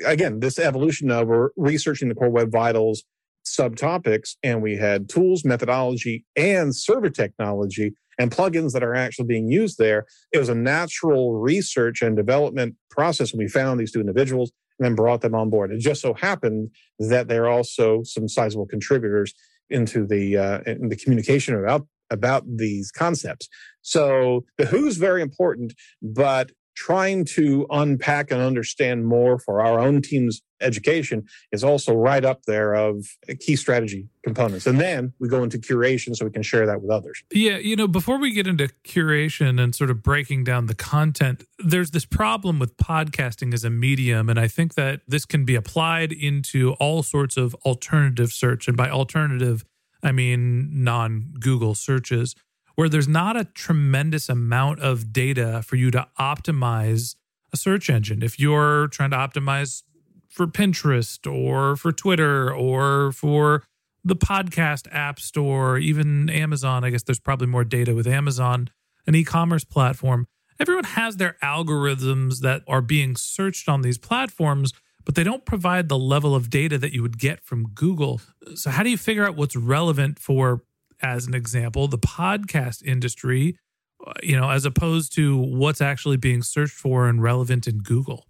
again, 0.06 0.40
this 0.40 0.58
evolution 0.58 1.10
of 1.10 1.28
researching 1.56 2.08
the 2.08 2.14
core 2.14 2.30
web 2.30 2.50
vitals 2.50 3.04
subtopics, 3.44 4.36
and 4.42 4.62
we 4.62 4.76
had 4.76 5.08
tools, 5.08 5.44
methodology, 5.44 6.24
and 6.36 6.74
server 6.74 7.10
technology 7.10 7.94
and 8.18 8.30
plugins 8.30 8.72
that 8.72 8.82
are 8.82 8.94
actually 8.94 9.26
being 9.26 9.50
used 9.50 9.78
there. 9.78 10.06
It 10.32 10.38
was 10.38 10.50
a 10.50 10.54
natural 10.54 11.34
research 11.34 12.02
and 12.02 12.16
development 12.16 12.76
process 12.90 13.32
when 13.32 13.38
we 13.38 13.48
found 13.48 13.80
these 13.80 13.92
two 13.92 14.00
individuals 14.00 14.52
and 14.78 14.84
then 14.84 14.94
brought 14.94 15.22
them 15.22 15.34
on 15.34 15.48
board. 15.48 15.72
It 15.72 15.80
just 15.80 16.02
so 16.02 16.14
happened 16.14 16.70
that 16.98 17.28
they're 17.28 17.48
also 17.48 18.02
some 18.04 18.28
sizable 18.28 18.66
contributors 18.66 19.34
into 19.70 20.06
the 20.06 20.36
uh, 20.36 20.60
in 20.66 20.88
the 20.88 20.96
communication 20.96 21.54
about 21.54 21.86
about 22.10 22.44
these 22.46 22.90
concepts. 22.90 23.48
So 23.82 24.44
the 24.58 24.66
who's 24.66 24.96
very 24.96 25.22
important, 25.22 25.74
but 26.02 26.50
trying 26.74 27.24
to 27.24 27.66
unpack 27.70 28.30
and 28.30 28.40
understand 28.40 29.06
more 29.06 29.38
for 29.38 29.60
our 29.60 29.78
own 29.78 30.02
team's 30.02 30.42
education 30.60 31.24
is 31.52 31.64
also 31.64 31.94
right 31.94 32.24
up 32.24 32.44
there 32.44 32.74
of 32.74 33.06
key 33.40 33.56
strategy 33.56 34.08
components. 34.22 34.66
And 34.66 34.78
then 34.78 35.12
we 35.18 35.28
go 35.28 35.42
into 35.42 35.58
curation 35.58 36.14
so 36.14 36.24
we 36.24 36.30
can 36.30 36.42
share 36.42 36.66
that 36.66 36.82
with 36.82 36.90
others. 36.90 37.22
Yeah, 37.32 37.56
you 37.56 37.76
know, 37.76 37.88
before 37.88 38.18
we 38.18 38.32
get 38.32 38.46
into 38.46 38.68
curation 38.84 39.60
and 39.60 39.74
sort 39.74 39.90
of 39.90 40.02
breaking 40.02 40.44
down 40.44 40.66
the 40.66 40.74
content, 40.74 41.44
there's 41.58 41.90
this 41.90 42.04
problem 42.04 42.58
with 42.58 42.76
podcasting 42.76 43.54
as 43.54 43.64
a 43.64 43.70
medium. 43.70 44.28
And 44.28 44.38
I 44.38 44.48
think 44.48 44.74
that 44.74 45.00
this 45.08 45.24
can 45.24 45.44
be 45.44 45.54
applied 45.54 46.12
into 46.12 46.72
all 46.74 47.02
sorts 47.02 47.36
of 47.36 47.54
alternative 47.66 48.30
search. 48.30 48.68
And 48.68 48.76
by 48.76 48.90
alternative, 48.90 49.64
I 50.02 50.12
mean 50.12 50.84
non 50.84 51.34
Google 51.38 51.74
searches, 51.74 52.34
where 52.80 52.88
there's 52.88 53.06
not 53.06 53.36
a 53.36 53.44
tremendous 53.44 54.30
amount 54.30 54.80
of 54.80 55.12
data 55.12 55.62
for 55.66 55.76
you 55.76 55.90
to 55.90 56.08
optimize 56.18 57.14
a 57.52 57.56
search 57.58 57.90
engine. 57.90 58.22
If 58.22 58.40
you're 58.40 58.86
trying 58.86 59.10
to 59.10 59.18
optimize 59.18 59.82
for 60.30 60.46
Pinterest 60.46 61.30
or 61.30 61.76
for 61.76 61.92
Twitter 61.92 62.50
or 62.50 63.12
for 63.12 63.64
the 64.02 64.16
podcast 64.16 64.88
app 64.90 65.20
store, 65.20 65.76
even 65.76 66.30
Amazon, 66.30 66.82
I 66.82 66.88
guess 66.88 67.02
there's 67.02 67.20
probably 67.20 67.48
more 67.48 67.64
data 67.64 67.94
with 67.94 68.06
Amazon, 68.06 68.70
an 69.06 69.14
e 69.14 69.24
commerce 69.24 69.64
platform. 69.64 70.26
Everyone 70.58 70.84
has 70.84 71.18
their 71.18 71.36
algorithms 71.42 72.38
that 72.40 72.62
are 72.66 72.80
being 72.80 73.14
searched 73.14 73.68
on 73.68 73.82
these 73.82 73.98
platforms 73.98 74.72
but 75.04 75.14
they 75.14 75.24
don't 75.24 75.44
provide 75.44 75.88
the 75.88 75.98
level 75.98 76.34
of 76.34 76.50
data 76.50 76.78
that 76.78 76.92
you 76.92 77.02
would 77.02 77.18
get 77.18 77.42
from 77.42 77.68
Google. 77.70 78.20
So, 78.54 78.70
how 78.70 78.82
do 78.82 78.90
you 78.90 78.98
figure 78.98 79.26
out 79.26 79.34
what's 79.34 79.56
relevant 79.56 80.18
for, 80.18 80.62
as 81.02 81.26
an 81.26 81.34
example, 81.34 81.88
the 81.88 81.98
podcast 81.98 82.82
industry, 82.84 83.58
uh, 84.06 84.12
you 84.22 84.38
know, 84.38 84.50
as 84.50 84.64
opposed 84.64 85.14
to 85.14 85.36
what's 85.36 85.80
actually 85.80 86.16
being 86.16 86.42
searched 86.42 86.74
for 86.74 87.08
and 87.08 87.22
relevant 87.22 87.66
in 87.66 87.78
Google? 87.78 88.26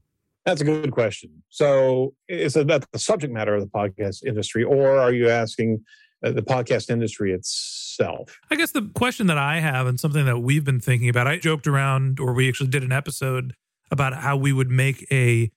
That's 0.46 0.60
a 0.60 0.64
good 0.64 0.90
question. 0.90 1.42
So, 1.50 2.14
is 2.28 2.56
it 2.56 2.62
about 2.62 2.90
the 2.92 2.98
subject 2.98 3.32
matter 3.32 3.54
of 3.54 3.60
the 3.60 3.68
podcast 3.68 4.24
industry, 4.24 4.64
or 4.64 4.98
are 4.98 5.12
you 5.12 5.28
asking 5.28 5.84
uh, 6.24 6.32
the 6.32 6.42
podcast 6.42 6.90
industry 6.90 7.32
itself? 7.32 8.38
I 8.50 8.56
guess 8.56 8.72
the 8.72 8.90
question 8.94 9.26
that 9.26 9.38
I 9.38 9.60
have, 9.60 9.86
and 9.86 10.00
something 10.00 10.24
that 10.24 10.38
we've 10.38 10.64
been 10.64 10.80
thinking 10.80 11.08
about, 11.08 11.26
I 11.26 11.36
joked 11.36 11.66
around, 11.66 12.20
or 12.20 12.32
we 12.32 12.48
actually 12.48 12.70
did 12.70 12.82
an 12.82 12.92
episode 12.92 13.54
about 13.90 14.14
how 14.14 14.36
we 14.36 14.52
would 14.52 14.70
make 14.70 15.06
a 15.10 15.50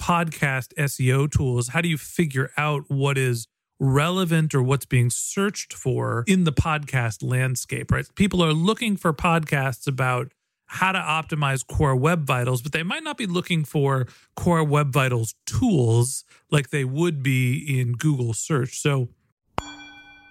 podcast 0.00 0.72
SEO 0.78 1.30
tools, 1.30 1.68
how 1.68 1.80
do 1.80 1.88
you 1.88 1.98
figure 1.98 2.50
out 2.56 2.84
what 2.88 3.18
is 3.18 3.46
relevant 3.80 4.54
or 4.54 4.62
what's 4.62 4.84
being 4.84 5.10
searched 5.10 5.72
for 5.72 6.22
in 6.26 6.44
the 6.44 6.52
podcast 6.52 7.26
landscape, 7.28 7.90
right? 7.90 8.06
People 8.14 8.44
are 8.44 8.52
looking 8.52 8.96
for 8.96 9.12
podcasts 9.12 9.88
about 9.88 10.30
how 10.66 10.92
to 10.92 10.98
optimize 10.98 11.66
core 11.66 11.96
web 11.96 12.22
vitals, 12.22 12.62
but 12.62 12.70
they 12.70 12.84
might 12.84 13.02
not 13.02 13.18
be 13.18 13.26
looking 13.26 13.64
for 13.64 14.06
core 14.36 14.62
web 14.62 14.92
vitals 14.92 15.34
tools 15.44 16.24
like 16.50 16.70
they 16.70 16.84
would 16.84 17.24
be 17.24 17.80
in 17.80 17.92
Google 17.94 18.32
search. 18.34 18.78
So, 18.80 19.08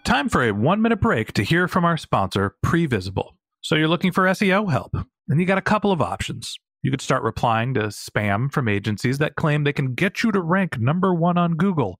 time 0.06 0.30
for 0.30 0.44
a 0.44 0.52
one 0.52 0.82
minute 0.82 1.02
break 1.02 1.34
to 1.34 1.44
hear 1.44 1.68
from 1.68 1.84
our 1.84 1.98
sponsor, 1.98 2.56
Previsible. 2.66 3.32
So, 3.60 3.76
you're 3.76 3.90
looking 3.90 4.14
for 4.14 4.24
SEO 4.26 4.72
help, 4.72 4.96
and 5.28 5.42
you 5.42 5.46
got 5.46 5.58
a 5.58 5.62
couple 5.62 5.92
of 5.92 6.02
options. 6.02 6.58
You 6.84 6.92
could 6.92 7.02
start 7.02 7.24
replying 7.24 7.74
to 7.74 7.88
spam 7.88 8.50
from 8.50 8.70
agencies 8.70 9.18
that 9.18 9.36
claim 9.36 9.66
they 9.66 9.74
can 9.74 9.94
get 9.94 10.24
you 10.24 10.32
to 10.32 10.40
rank 10.40 10.80
number 10.80 11.14
one 11.14 11.38
on 11.38 11.56
Google. 11.56 12.00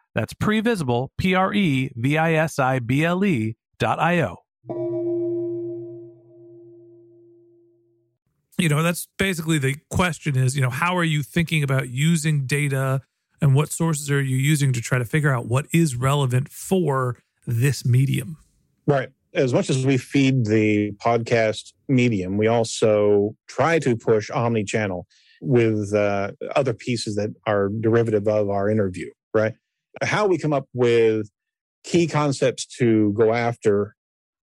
that's 0.13 0.33
previsible, 0.33 1.09
P 1.17 1.35
R 1.35 1.53
E 1.53 1.91
V 1.95 2.17
I 2.17 2.33
S 2.33 2.59
I 2.59 2.79
B 2.79 3.03
L 3.03 3.23
E 3.23 3.55
dot 3.79 3.99
I 3.99 4.21
O. 4.21 4.37
You 8.57 8.69
know, 8.69 8.83
that's 8.83 9.07
basically 9.17 9.57
the 9.57 9.75
question 9.89 10.37
is, 10.37 10.55
you 10.55 10.61
know, 10.61 10.69
how 10.69 10.95
are 10.95 11.03
you 11.03 11.23
thinking 11.23 11.63
about 11.63 11.89
using 11.89 12.45
data 12.45 13.01
and 13.41 13.55
what 13.55 13.71
sources 13.71 14.11
are 14.11 14.21
you 14.21 14.37
using 14.37 14.71
to 14.73 14.81
try 14.81 14.99
to 14.99 15.05
figure 15.05 15.33
out 15.33 15.47
what 15.47 15.65
is 15.73 15.95
relevant 15.95 16.49
for 16.49 17.17
this 17.47 17.83
medium? 17.83 18.37
Right. 18.85 19.09
As 19.33 19.53
much 19.53 19.69
as 19.69 19.83
we 19.83 19.97
feed 19.97 20.45
the 20.45 20.91
podcast 21.03 21.73
medium, 21.87 22.37
we 22.37 22.47
also 22.47 23.35
try 23.47 23.79
to 23.79 23.95
push 23.95 24.29
omni 24.29 24.63
channel 24.63 25.07
with 25.41 25.93
uh, 25.95 26.33
other 26.55 26.73
pieces 26.73 27.15
that 27.15 27.29
are 27.47 27.69
derivative 27.79 28.27
of 28.27 28.49
our 28.49 28.69
interview, 28.69 29.09
right? 29.33 29.53
How 30.01 30.27
we 30.27 30.37
come 30.37 30.53
up 30.53 30.67
with 30.73 31.29
key 31.83 32.07
concepts 32.07 32.65
to 32.77 33.13
go 33.13 33.33
after. 33.33 33.95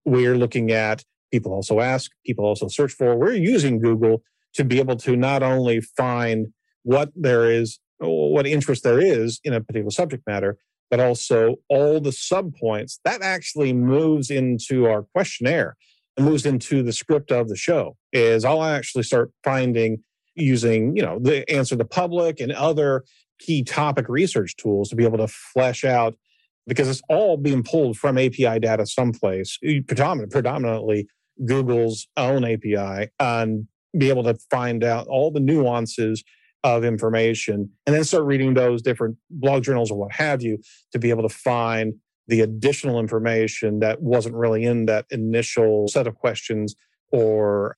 We're 0.05 0.37
looking 0.37 0.71
at 0.73 1.05
people 1.31 1.52
also 1.52 1.81
ask, 1.81 2.11
people 2.25 2.45
also 2.45 2.69
search 2.69 2.93
for. 2.93 3.17
We're 3.17 3.35
using 3.35 3.78
Google 3.78 4.23
to 4.55 4.64
be 4.64 4.78
able 4.78 4.97
to 4.97 5.17
not 5.17 5.43
only 5.43 5.81
find 5.81 6.49
what 6.83 7.11
there 7.14 7.50
is, 7.50 7.78
what 7.99 8.47
interest 8.47 8.83
there 8.83 9.00
is 9.00 9.40
in 9.45 9.52
a 9.52 9.61
particular 9.61 9.90
subject 9.90 10.25
matter, 10.26 10.59
but 10.90 11.00
also 11.00 11.57
all 11.69 12.00
the 12.00 12.11
subpoints 12.11 12.99
that 13.05 13.21
actually 13.23 13.73
moves 13.73 14.31
into 14.31 14.87
our 14.87 15.02
questionnaire 15.14 15.76
and 16.17 16.26
moves 16.26 16.47
into 16.47 16.83
the 16.83 16.93
script 16.93 17.31
of 17.31 17.49
the 17.49 17.57
show 17.57 17.97
is 18.12 18.45
I'll 18.45 18.64
actually 18.64 19.05
start 19.05 19.31
finding 19.45 20.02
using, 20.35 20.97
you 20.97 21.02
know, 21.02 21.19
the 21.21 21.49
answer 21.50 21.76
the 21.76 21.85
public 21.85 22.40
and 22.40 22.52
other 22.52 23.05
key 23.38 23.62
topic 23.62 24.09
research 24.09 24.57
tools 24.57 24.88
to 24.90 24.97
be 24.97 25.04
able 25.04 25.18
to 25.18 25.28
flesh 25.28 25.85
out 25.85 26.14
because 26.66 26.88
it's 26.88 27.02
all 27.09 27.37
being 27.37 27.62
pulled 27.62 27.97
from 27.97 28.18
API 28.18 28.59
data 28.61 28.87
someplace, 28.87 29.59
predominantly 29.87 31.09
Google's 31.47 32.07
own 32.16 32.45
API, 32.45 33.09
and 33.18 33.66
be 33.97 34.11
able 34.11 34.25
to 34.25 34.35
find 34.50 34.85
out 34.85 35.07
all 35.09 35.30
the 35.30 35.40
nuances 35.40 36.23
of 36.64 36.85
information 36.85 37.71
and 37.87 37.95
then 37.95 38.04
start 38.04 38.25
reading 38.25 38.54
those 38.54 38.83
different 38.83 39.16
blog 39.30 39.62
journals 39.62 39.90
or 39.90 39.99
what 39.99 40.12
have 40.12 40.42
you 40.42 40.59
to 40.92 40.99
be 40.99 41.11
able 41.11 41.26
to 41.26 41.35
find 41.35 41.95
the 42.26 42.40
additional 42.40 42.99
information 42.99 43.78
that 43.78 44.02
wasn't 44.02 44.35
really 44.35 44.64
in 44.64 44.87
that 44.87 45.07
initial 45.11 45.88
set 45.88 46.07
of 46.07 46.16
questions 46.16 46.75
or 47.12 47.76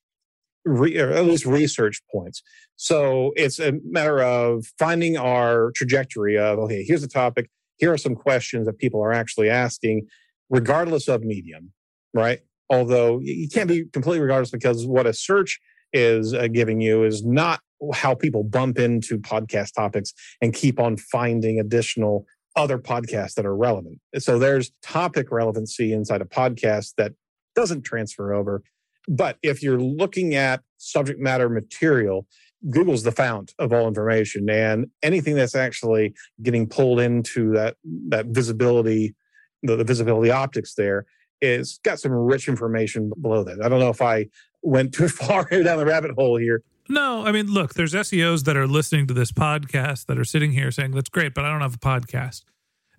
re, 0.65 0.99
or 0.99 1.11
at 1.11 1.25
least 1.25 1.47
research 1.47 2.01
points. 2.13 2.43
So 2.77 3.33
it's 3.37 3.59
a 3.59 3.75
matter 3.85 4.23
of 4.23 4.67
finding 4.79 5.17
our 5.17 5.71
trajectory 5.73 6.39
of, 6.39 6.59
okay, 6.61 6.85
here's 6.87 7.03
the 7.03 7.09
topic. 7.09 7.51
Here 7.79 7.93
are 7.93 7.99
some 7.99 8.15
questions 8.15 8.67
that 8.67 8.79
people 8.79 9.03
are 9.03 9.13
actually 9.13 9.49
asking, 9.51 10.07
regardless 10.49 11.09
of 11.09 11.23
medium, 11.23 11.73
right? 12.15 12.41
Although 12.69 13.21
you 13.23 13.49
can't 13.49 13.69
be 13.69 13.85
completely 13.93 14.21
regardless 14.21 14.51
because 14.51 14.87
what 14.87 15.07
a 15.07 15.13
search 15.13 15.59
is 15.93 16.35
uh, 16.35 16.47
giving 16.49 16.81
you 16.81 17.05
is 17.05 17.25
not 17.25 17.61
how 17.95 18.15
people 18.15 18.45
bump 18.45 18.79
into 18.79 19.19
podcast 19.19 19.75
topics 19.75 20.13
and 20.41 20.55
keep 20.55 20.79
on 20.79 20.97
finding 20.97 21.59
additional 21.59 22.27
other 22.57 22.79
podcasts 22.79 23.35
that 23.35 23.47
are 23.47 23.57
relevant. 23.57 23.99
So 24.19 24.39
there's 24.39 24.71
topic 24.83 25.31
relevancy 25.31 25.93
inside 25.93 26.21
a 26.21 26.27
podcast 26.27 26.95
that 26.97 27.13
doesn't 27.55 27.83
transfer 27.83 28.33
over. 28.35 28.63
But 29.11 29.39
if 29.43 29.61
you're 29.61 29.81
looking 29.81 30.37
at 30.37 30.63
subject 30.79 31.21
matter 31.21 31.49
material, 31.49 32.27
Google's 32.71 33.03
the 33.03 33.11
fount 33.11 33.53
of 33.59 33.73
all 33.73 33.89
information, 33.89 34.49
and 34.49 34.87
anything 35.03 35.35
that's 35.35 35.57
actually 35.57 36.15
getting 36.43 36.69
pulled 36.69 37.01
into 37.01 37.53
that 37.53 37.77
that 38.09 38.27
visibility, 38.27 39.15
the, 39.65 39.77
the 39.77 39.85
visibility 39.85 40.31
optics 40.31 40.75
there, 40.75 41.07
is 41.41 41.81
got 41.83 41.99
some 41.99 42.13
rich 42.13 42.47
information 42.49 43.13
below 43.21 43.43
that. 43.43 43.63
I 43.65 43.69
don't 43.69 43.81
know 43.81 43.89
if 43.89 44.01
I 44.01 44.29
went 44.63 44.95
too 44.95 45.09
far 45.09 45.45
down 45.45 45.79
the 45.79 45.87
rabbit 45.87 46.13
hole 46.13 46.37
here. 46.37 46.63
No, 46.89 47.25
I 47.25 47.33
mean, 47.33 47.47
look, 47.47 47.75
there's 47.75 47.95
SEOs 47.95 48.45
that 48.45 48.57
are 48.57 48.67
listening 48.67 49.07
to 49.09 49.15
this 49.15 49.33
podcast 49.33 50.07
that 50.07 50.19
are 50.19 50.25
sitting 50.25 50.53
here 50.53 50.71
saying, 50.71 50.91
that's 50.91 51.09
great, 51.09 51.35
but 51.35 51.45
I 51.45 51.51
don't 51.51 51.61
have 51.61 51.75
a 51.75 51.79
podcast. 51.79 52.43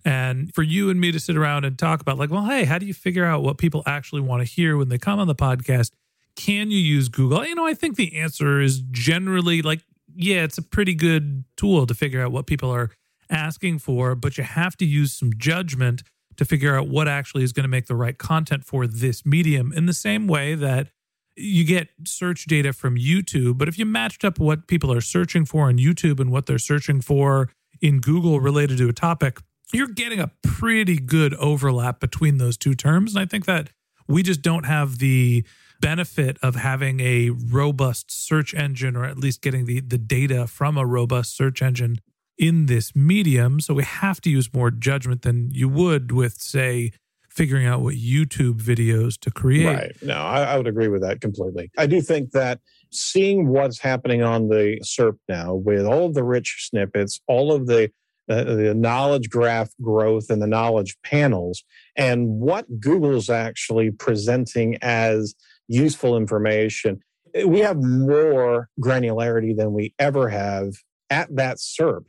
And 0.04 0.52
for 0.54 0.62
you 0.62 0.90
and 0.90 1.00
me 1.00 1.12
to 1.12 1.20
sit 1.20 1.36
around 1.36 1.64
and 1.64 1.78
talk 1.78 2.00
about, 2.00 2.18
like, 2.18 2.30
well, 2.30 2.46
hey, 2.46 2.64
how 2.64 2.78
do 2.78 2.86
you 2.86 2.94
figure 2.94 3.24
out 3.24 3.42
what 3.42 3.58
people 3.58 3.82
actually 3.86 4.22
want 4.22 4.40
to 4.40 4.44
hear 4.50 4.76
when 4.76 4.88
they 4.88 4.98
come 4.98 5.20
on 5.20 5.26
the 5.26 5.34
podcast? 5.34 5.90
Can 6.36 6.70
you 6.70 6.78
use 6.78 7.08
Google? 7.08 7.44
You 7.44 7.54
know, 7.54 7.66
I 7.66 7.74
think 7.74 7.96
the 7.96 8.18
answer 8.18 8.60
is 8.60 8.82
generally 8.90 9.62
like, 9.62 9.80
yeah, 10.14 10.42
it's 10.44 10.58
a 10.58 10.62
pretty 10.62 10.94
good 10.94 11.44
tool 11.56 11.86
to 11.86 11.94
figure 11.94 12.22
out 12.22 12.32
what 12.32 12.46
people 12.46 12.70
are 12.70 12.90
asking 13.30 13.78
for, 13.78 14.14
but 14.14 14.36
you 14.36 14.44
have 14.44 14.76
to 14.76 14.84
use 14.84 15.12
some 15.12 15.32
judgment 15.36 16.02
to 16.36 16.44
figure 16.44 16.76
out 16.76 16.88
what 16.88 17.08
actually 17.08 17.44
is 17.44 17.52
going 17.52 17.64
to 17.64 17.68
make 17.68 17.86
the 17.86 17.94
right 17.94 18.18
content 18.18 18.64
for 18.64 18.86
this 18.86 19.24
medium 19.24 19.72
in 19.72 19.86
the 19.86 19.92
same 19.92 20.26
way 20.26 20.54
that 20.54 20.88
you 21.36 21.64
get 21.64 21.88
search 22.04 22.44
data 22.44 22.72
from 22.72 22.96
YouTube, 22.96 23.56
but 23.58 23.68
if 23.68 23.78
you 23.78 23.86
matched 23.86 24.24
up 24.24 24.38
what 24.38 24.66
people 24.66 24.92
are 24.92 25.00
searching 25.00 25.44
for 25.44 25.68
on 25.68 25.78
YouTube 25.78 26.20
and 26.20 26.30
what 26.30 26.46
they're 26.46 26.58
searching 26.58 27.00
for 27.00 27.50
in 27.80 28.00
Google 28.00 28.40
related 28.40 28.78
to 28.78 28.88
a 28.88 28.92
topic, 28.92 29.38
you're 29.72 29.88
getting 29.88 30.20
a 30.20 30.30
pretty 30.42 30.98
good 30.98 31.34
overlap 31.34 32.00
between 32.00 32.36
those 32.36 32.58
two 32.58 32.74
terms. 32.74 33.14
And 33.14 33.22
I 33.22 33.26
think 33.26 33.46
that 33.46 33.70
we 34.06 34.22
just 34.22 34.42
don't 34.42 34.64
have 34.64 34.98
the 34.98 35.44
benefit 35.82 36.38
of 36.42 36.54
having 36.54 37.00
a 37.00 37.28
robust 37.30 38.10
search 38.10 38.54
engine 38.54 38.96
or 38.96 39.04
at 39.04 39.18
least 39.18 39.42
getting 39.42 39.66
the, 39.66 39.80
the 39.80 39.98
data 39.98 40.46
from 40.46 40.78
a 40.78 40.86
robust 40.86 41.36
search 41.36 41.60
engine 41.60 41.98
in 42.38 42.66
this 42.66 42.96
medium. 42.96 43.60
So 43.60 43.74
we 43.74 43.84
have 43.84 44.20
to 44.22 44.30
use 44.30 44.54
more 44.54 44.70
judgment 44.70 45.22
than 45.22 45.50
you 45.50 45.68
would 45.68 46.12
with, 46.12 46.40
say, 46.40 46.92
figuring 47.28 47.66
out 47.66 47.82
what 47.82 47.96
YouTube 47.96 48.60
videos 48.60 49.18
to 49.20 49.30
create. 49.30 49.66
Right. 49.66 49.96
No, 50.02 50.14
I, 50.14 50.42
I, 50.42 50.56
would 50.56 50.66
agree 50.66 50.88
with 50.88 51.02
that 51.02 51.20
completely. 51.20 51.70
I 51.78 51.86
do 51.86 52.00
think 52.00 52.30
that 52.32 52.60
seeing 52.92 53.48
what's 53.48 53.78
happening 53.78 54.22
on 54.22 54.48
the 54.48 54.80
SERP 54.84 55.16
now 55.28 55.54
with 55.54 55.86
all 55.86 56.06
of 56.06 56.14
the 56.14 56.24
rich 56.24 56.68
snippets, 56.68 57.20
all 57.26 57.52
of 57.52 57.66
the 57.66 57.90
uh, 58.28 58.44
the 58.44 58.74
knowledge 58.74 59.28
graph 59.28 59.70
growth 59.82 60.30
and 60.30 60.40
the 60.40 60.46
knowledge 60.46 60.96
panels, 61.02 61.64
and 61.96 62.28
what 62.28 62.66
Google's 62.80 63.28
actually 63.28 63.90
presenting 63.90 64.78
as 64.80 65.34
useful 65.72 66.16
information, 66.16 67.00
we 67.46 67.60
have 67.60 67.82
more 67.82 68.68
granularity 68.80 69.56
than 69.56 69.72
we 69.72 69.94
ever 69.98 70.28
have 70.28 70.74
at 71.10 71.34
that 71.34 71.56
SERP. 71.56 72.04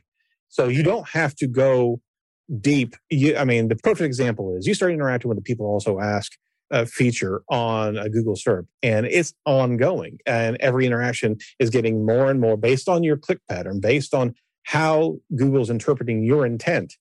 So 0.48 0.68
you 0.68 0.82
don't 0.82 1.08
have 1.08 1.34
to 1.36 1.46
go 1.46 2.00
deep. 2.60 2.94
You, 3.10 3.36
I 3.36 3.44
mean, 3.44 3.68
the 3.68 3.76
perfect 3.76 4.06
example 4.06 4.54
is 4.56 4.66
you 4.66 4.74
start 4.74 4.92
interacting 4.92 5.28
with 5.28 5.38
the 5.38 5.42
people 5.42 5.66
also 5.66 5.98
ask 5.98 6.32
a 6.70 6.86
feature 6.86 7.42
on 7.48 7.96
a 7.96 8.08
Google 8.08 8.34
SERP, 8.34 8.66
and 8.82 9.06
it's 9.06 9.32
ongoing. 9.46 10.18
And 10.26 10.56
every 10.60 10.86
interaction 10.86 11.36
is 11.58 11.70
getting 11.70 12.04
more 12.04 12.30
and 12.30 12.40
more 12.40 12.56
based 12.56 12.88
on 12.88 13.02
your 13.02 13.16
click 13.16 13.40
pattern, 13.48 13.80
based 13.80 14.14
on 14.14 14.34
how 14.64 15.16
Google's 15.36 15.70
interpreting 15.70 16.24
your 16.24 16.44
intent, 16.46 16.94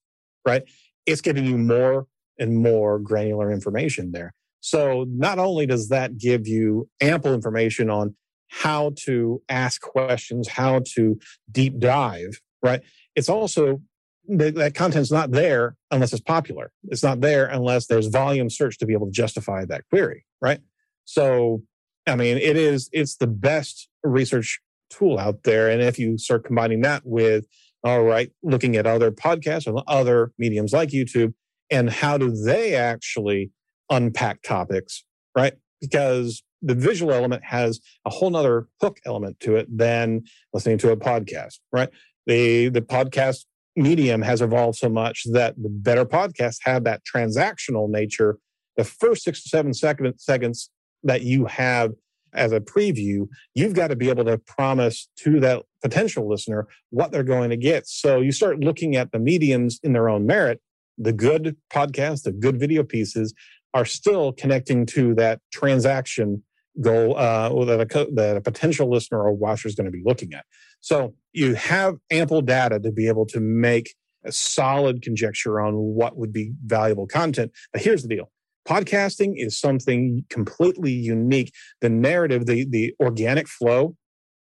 right? 0.46 0.63
It's 1.05 1.22
giving 1.22 1.46
you 1.46 1.58
more 1.58 2.08
and 2.39 2.58
more 2.58 3.00
granular 3.00 3.51
information 3.51 4.12
there. 4.12 4.34
So 4.63 5.05
not 5.10 5.39
only 5.39 5.65
does 5.65 5.89
that 5.89 6.17
give 6.17 6.48
you 6.48 6.88
ample 7.01 7.34
information 7.34 7.89
on 7.89 8.15
how 8.48 8.93
to 9.03 9.41
ask 9.50 9.82
questions, 9.82 10.48
how 10.48 10.84
to 10.96 11.20
deep 11.51 11.79
dive, 11.79 12.39
right? 12.62 12.82
It's 13.13 13.27
also 13.27 13.82
that, 14.29 14.74
content's 14.74 15.12
not 15.12 15.32
there 15.32 15.75
unless 15.91 16.13
it's 16.13 16.22
popular. 16.22 16.72
It's 16.86 17.03
not 17.03 17.20
there 17.20 17.48
unless 17.48 17.88
there's 17.88 18.08
volume 18.08 18.50
search 18.50 18.78
to 18.78 18.86
be 18.86 18.93
able 18.93 19.08
to 19.08 19.12
justify 19.12 19.65
that 19.65 19.84
query, 19.89 20.26
right? 20.41 20.62
So, 21.04 21.62
I 22.08 22.15
mean, 22.15 22.38
it 22.38 22.56
is 22.56 22.89
it's 22.93 23.17
the 23.17 23.28
best 23.28 23.89
research 24.02 24.62
tool 24.89 25.19
out 25.19 25.43
there. 25.43 25.69
And 25.69 25.82
if 25.82 25.99
you 25.99 26.17
start 26.17 26.45
combining 26.45 26.82
that 26.84 27.02
with, 27.04 27.45
all 27.84 28.04
right, 28.04 28.32
looking 28.43 28.78
at 28.78 28.88
other 28.88 29.12
podcasts 29.12 29.67
or 29.67 29.84
other 29.88 30.32
mediums 30.38 30.71
like 30.71 30.89
YouTube, 30.89 31.34
and 31.69 31.89
how 31.89 32.17
do 32.17 32.32
they 32.32 32.76
actually 32.76 33.52
unpack 33.89 34.41
topics, 34.43 35.04
right? 35.36 35.54
Because 35.82 36.43
the 36.62 36.76
visual 36.76 37.12
element 37.12 37.43
has 37.43 37.80
a 38.06 38.10
whole 38.10 38.30
nother 38.30 38.67
hook 38.82 39.00
element 39.06 39.39
to 39.41 39.56
it 39.56 39.67
than 39.76 40.24
listening 40.54 40.78
to 40.80 40.91
a 40.91 40.98
podcast, 40.98 41.60
right? 41.72 41.89
The 42.26 42.69
the 42.69 42.82
podcast 42.82 43.46
medium 43.76 44.22
has 44.22 44.41
evolved 44.41 44.78
so 44.78 44.89
much 44.89 45.24
that 45.32 45.56
the 45.62 45.69
better 45.69 46.06
podcasts 46.06 46.60
have 46.63 46.84
that 46.86 47.02
transactional 47.04 47.89
nature. 47.89 48.38
The 48.78 48.84
first 48.84 49.24
six 49.24 49.43
to 49.43 49.50
seven 49.50 49.74
second, 49.74 50.17
seconds 50.17 50.69
that 51.04 51.24
you 51.24 51.46
have 51.46 51.91
as 52.34 52.52
a 52.52 52.60
preview, 52.60 53.28
you've 53.54 53.74
got 53.74 53.89
to 53.89 53.96
be 53.96 54.10
able 54.10 54.26
to 54.26 54.38
promise 54.38 55.08
to 55.17 55.39
that 55.39 55.63
potential 55.82 56.28
listener 56.28 56.67
what 56.89 57.12
they're 57.12 57.24
going 57.24 57.50
to 57.50 57.58
get. 57.58 57.88
So 57.88 58.22
you 58.22 58.32
start 58.32 58.60
looking 58.60 58.96
at 58.96 59.12
the 59.12 59.19
mediums 59.19 59.80
in 59.84 59.93
their 59.93 60.10
own 60.10 60.26
merit. 60.26 60.60
The 60.98 61.13
good 61.13 61.58
podcasts, 61.72 62.24
the 62.24 62.32
good 62.32 62.60
video 62.60 62.84
pieces 62.84 63.34
are 63.73 63.86
still 63.86 64.33
connecting 64.33 64.86
to 64.86 65.15
that 65.15 65.39
transaction 65.51 66.43
goal 66.81 67.17
uh, 67.17 67.49
that, 67.65 67.81
a, 67.81 68.07
that 68.13 68.38
a 68.38 68.41
potential 68.41 68.89
listener 68.89 69.21
or 69.21 69.31
watcher 69.31 69.67
is 69.67 69.75
going 69.75 69.86
to 69.86 69.91
be 69.91 70.01
looking 70.05 70.33
at. 70.33 70.45
So 70.81 71.15
you 71.31 71.55
have 71.55 71.95
ample 72.12 72.41
data 72.41 72.79
to 72.79 72.91
be 72.91 73.07
able 73.07 73.25
to 73.27 73.39
make 73.39 73.93
a 74.25 74.31
solid 74.31 75.01
conjecture 75.01 75.62
on 75.62 75.73
what 75.73 76.17
would 76.17 76.33
be 76.33 76.53
valuable 76.65 77.07
content. 77.07 77.51
But 77.71 77.81
here's 77.81 78.01
the 78.01 78.07
deal. 78.07 78.31
Podcasting 78.67 79.33
is 79.36 79.59
something 79.59 80.25
completely 80.29 80.93
unique. 80.93 81.51
The 81.81 81.89
narrative, 81.89 82.45
the, 82.45 82.65
the 82.65 82.93
organic 83.01 83.47
flow 83.47 83.95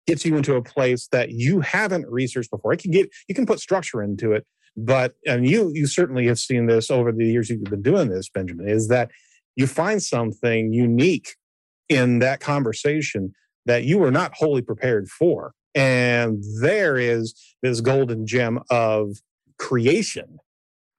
gets 0.06 0.24
you 0.24 0.36
into 0.36 0.54
a 0.54 0.62
place 0.62 1.08
that 1.12 1.30
you 1.30 1.60
haven't 1.60 2.06
researched 2.08 2.50
before. 2.50 2.72
It 2.72 2.80
can 2.80 2.92
get, 2.92 3.08
you 3.28 3.34
can 3.34 3.46
put 3.46 3.60
structure 3.60 4.02
into 4.02 4.32
it, 4.32 4.46
but, 4.76 5.14
and 5.26 5.48
you, 5.48 5.70
you 5.74 5.86
certainly 5.86 6.26
have 6.26 6.38
seen 6.38 6.66
this 6.66 6.90
over 6.90 7.12
the 7.12 7.26
years 7.26 7.50
you've 7.50 7.64
been 7.64 7.82
doing 7.82 8.08
this, 8.08 8.28
Benjamin, 8.28 8.68
is 8.68 8.88
that 8.88 9.10
you 9.56 9.66
find 9.66 10.02
something 10.02 10.72
unique 10.72 11.36
in 11.88 12.20
that 12.20 12.40
conversation 12.40 13.34
that 13.66 13.84
you 13.84 13.98
were 13.98 14.10
not 14.10 14.32
wholly 14.34 14.62
prepared 14.62 15.08
for. 15.08 15.52
And 15.74 16.42
there 16.60 16.96
is 16.96 17.34
this 17.62 17.80
golden 17.80 18.26
gem 18.26 18.60
of 18.70 19.16
creation 19.58 20.38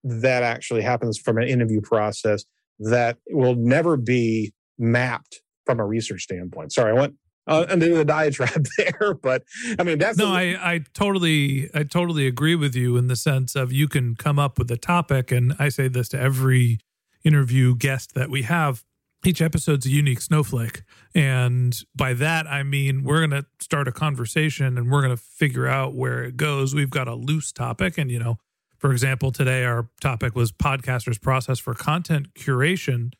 that 0.04 0.44
actually 0.44 0.82
happens 0.82 1.18
from 1.18 1.38
an 1.38 1.48
interview 1.48 1.82
process 1.82 2.46
that 2.80 3.18
will 3.30 3.56
never 3.56 3.98
be 3.98 4.54
mapped 4.78 5.42
from 5.66 5.80
a 5.80 5.86
research 5.86 6.24
standpoint. 6.24 6.74
Sorry, 6.74 6.92
I 6.92 7.00
went 7.00 7.16
uh, 7.48 7.66
into 7.70 7.90
the 7.90 8.06
diatribe 8.06 8.68
there, 8.78 9.14
but 9.14 9.44
I 9.80 9.84
mean 9.84 9.98
that's 9.98 10.18
no. 10.18 10.28
I 10.28 10.58
I 10.62 10.82
totally 10.94 11.70
I 11.74 11.84
totally 11.84 12.28
agree 12.28 12.56
with 12.56 12.76
you 12.76 12.98
in 12.98 13.08
the 13.08 13.16
sense 13.16 13.56
of 13.56 13.72
you 13.72 13.88
can 13.88 14.16
come 14.16 14.40
up 14.40 14.58
with 14.58 14.70
a 14.72 14.78
topic, 14.78 15.32
and 15.32 15.54
I 15.60 15.70
say 15.70 15.88
this 15.88 16.10
to 16.10 16.20
every 16.20 16.80
interview 17.24 17.76
guest 17.76 18.14
that 18.16 18.30
we 18.30 18.44
have 18.44 18.84
each 19.26 19.42
episode's 19.42 19.86
a 19.86 19.90
unique 19.90 20.22
snowflake. 20.22 20.84
And 21.16 21.78
by 21.96 22.14
that, 22.14 22.46
I 22.48 22.64
mean, 22.64 23.04
we're 23.04 23.26
going 23.26 23.42
to 23.42 23.46
start 23.60 23.88
a 23.88 23.92
conversation 23.92 24.78
and 24.78 24.92
we're 24.92 25.02
going 25.02 25.16
to 25.16 25.22
figure 25.22 25.68
out 25.68 25.96
where 25.96 26.24
it 26.24 26.36
goes. 26.38 26.76
We've 26.76 26.90
got 26.90 27.08
a 27.08 27.16
loose 27.16 27.52
topic. 27.52 27.98
And, 27.98 28.12
you 28.12 28.20
know, 28.20 28.38
for 28.78 28.92
example, 28.92 29.32
today 29.32 29.64
our 29.64 29.88
topic 30.02 30.36
was 30.36 30.52
podcasters' 30.52 31.22
process 31.22 31.60
for 31.60 31.74
content 31.74 32.34
curation. 32.34 33.14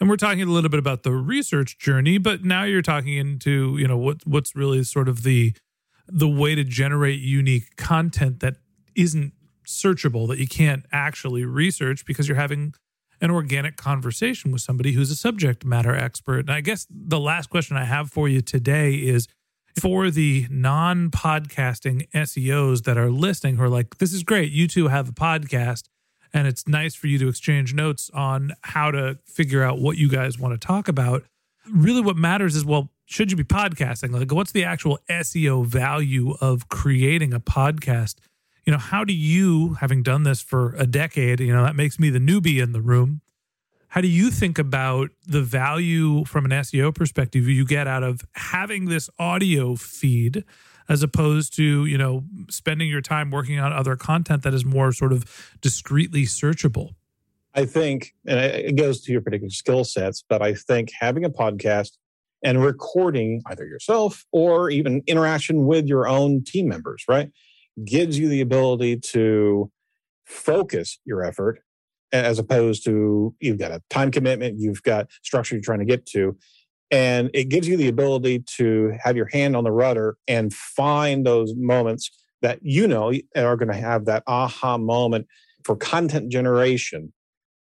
And 0.00 0.08
we're 0.08 0.16
talking 0.16 0.42
a 0.42 0.46
little 0.46 0.70
bit 0.70 0.78
about 0.78 1.02
the 1.02 1.12
research 1.12 1.78
journey, 1.78 2.16
but 2.16 2.42
now 2.42 2.64
you're 2.64 2.80
talking 2.80 3.16
into, 3.16 3.76
you 3.78 3.86
know, 3.86 3.98
what 3.98 4.26
what's 4.26 4.56
really 4.56 4.82
sort 4.82 5.08
of 5.08 5.22
the 5.22 5.54
the 6.08 6.28
way 6.28 6.54
to 6.54 6.64
generate 6.64 7.20
unique 7.20 7.76
content 7.76 8.40
that 8.40 8.56
isn't 8.96 9.32
searchable, 9.66 10.26
that 10.28 10.38
you 10.38 10.48
can't 10.48 10.84
actually 10.90 11.44
research 11.44 12.04
because 12.04 12.28
you're 12.28 12.36
having 12.36 12.74
an 13.20 13.30
organic 13.30 13.76
conversation 13.76 14.50
with 14.50 14.62
somebody 14.62 14.92
who's 14.92 15.10
a 15.10 15.16
subject 15.16 15.64
matter 15.64 15.94
expert. 15.94 16.40
And 16.40 16.50
I 16.50 16.60
guess 16.62 16.86
the 16.90 17.20
last 17.20 17.50
question 17.50 17.76
I 17.76 17.84
have 17.84 18.10
for 18.10 18.28
you 18.28 18.40
today 18.40 18.94
is 18.94 19.28
for 19.78 20.10
the 20.10 20.46
non 20.50 21.10
podcasting 21.10 22.08
SEOs 22.12 22.84
that 22.84 22.96
are 22.96 23.10
listening 23.10 23.56
who 23.56 23.64
are 23.64 23.68
like, 23.68 23.98
this 23.98 24.12
is 24.12 24.22
great. 24.22 24.50
You 24.50 24.66
two 24.66 24.88
have 24.88 25.08
a 25.08 25.12
podcast, 25.12 25.84
and 26.32 26.46
it's 26.46 26.66
nice 26.66 26.94
for 26.94 27.06
you 27.06 27.18
to 27.18 27.28
exchange 27.28 27.74
notes 27.74 28.10
on 28.14 28.52
how 28.62 28.90
to 28.90 29.18
figure 29.24 29.62
out 29.62 29.78
what 29.80 29.96
you 29.96 30.08
guys 30.08 30.38
want 30.38 30.58
to 30.58 30.66
talk 30.66 30.88
about. 30.88 31.24
Really, 31.70 32.00
what 32.00 32.16
matters 32.16 32.56
is, 32.56 32.64
well, 32.64 32.90
should 33.06 33.30
you 33.30 33.36
be 33.36 33.44
podcasting? 33.44 34.12
Like, 34.12 34.32
what's 34.32 34.52
the 34.52 34.64
actual 34.64 34.98
SEO 35.08 35.66
value 35.66 36.36
of 36.40 36.68
creating 36.68 37.32
a 37.34 37.40
podcast? 37.40 38.16
you 38.64 38.72
know, 38.72 38.78
how 38.78 39.04
do 39.04 39.12
you, 39.12 39.74
having 39.74 40.02
done 40.02 40.22
this 40.22 40.40
for 40.40 40.74
a 40.76 40.86
decade, 40.86 41.40
you 41.40 41.52
know, 41.52 41.64
that 41.64 41.76
makes 41.76 41.98
me 41.98 42.10
the 42.10 42.18
newbie 42.18 42.62
in 42.62 42.72
the 42.72 42.80
room. 42.80 43.20
How 43.88 44.00
do 44.00 44.08
you 44.08 44.30
think 44.30 44.58
about 44.58 45.10
the 45.26 45.42
value 45.42 46.24
from 46.24 46.44
an 46.44 46.52
SEO 46.52 46.94
perspective 46.94 47.48
you 47.48 47.64
get 47.64 47.88
out 47.88 48.04
of 48.04 48.20
having 48.34 48.84
this 48.84 49.10
audio 49.18 49.74
feed 49.74 50.44
as 50.90 51.04
opposed 51.04 51.54
to, 51.54 51.86
you 51.86 51.96
know, 51.96 52.24
spending 52.50 52.88
your 52.88 53.00
time 53.00 53.30
working 53.30 53.60
on 53.60 53.72
other 53.72 53.94
content 53.94 54.42
that 54.42 54.52
is 54.52 54.64
more 54.64 54.92
sort 54.92 55.12
of 55.12 55.56
discreetly 55.60 56.24
searchable? 56.24 56.94
I 57.54 57.64
think, 57.64 58.12
and 58.26 58.40
it 58.40 58.76
goes 58.76 59.00
to 59.02 59.12
your 59.12 59.20
particular 59.20 59.50
skill 59.50 59.84
sets, 59.84 60.24
but 60.28 60.42
I 60.42 60.54
think 60.54 60.90
having 60.98 61.24
a 61.24 61.30
podcast 61.30 61.92
and 62.42 62.62
recording 62.62 63.40
either 63.46 63.64
yourself 63.64 64.26
or 64.32 64.68
even 64.68 65.02
interaction 65.06 65.66
with 65.66 65.86
your 65.86 66.08
own 66.08 66.42
team 66.42 66.68
members, 66.68 67.04
right, 67.08 67.30
gives 67.84 68.18
you 68.18 68.28
the 68.28 68.40
ability 68.40 68.96
to 68.96 69.70
focus 70.26 70.98
your 71.04 71.22
effort 71.24 71.60
as 72.12 72.40
opposed 72.40 72.84
to 72.84 73.32
you've 73.38 73.58
got 73.58 73.70
a 73.70 73.80
time 73.90 74.10
commitment, 74.10 74.58
you've 74.58 74.82
got 74.82 75.08
structure 75.22 75.54
you're 75.54 75.62
trying 75.62 75.78
to 75.78 75.84
get 75.84 76.04
to. 76.06 76.36
And 76.90 77.30
it 77.34 77.48
gives 77.48 77.68
you 77.68 77.76
the 77.76 77.88
ability 77.88 78.44
to 78.56 78.92
have 79.02 79.16
your 79.16 79.28
hand 79.32 79.56
on 79.56 79.64
the 79.64 79.70
rudder 79.70 80.16
and 80.26 80.52
find 80.52 81.24
those 81.24 81.54
moments 81.54 82.10
that 82.42 82.58
you 82.62 82.88
know 82.88 83.12
are 83.36 83.56
going 83.56 83.70
to 83.70 83.76
have 83.76 84.06
that 84.06 84.22
aha 84.26 84.76
moment 84.78 85.26
for 85.64 85.76
content 85.76 86.32
generation, 86.32 87.12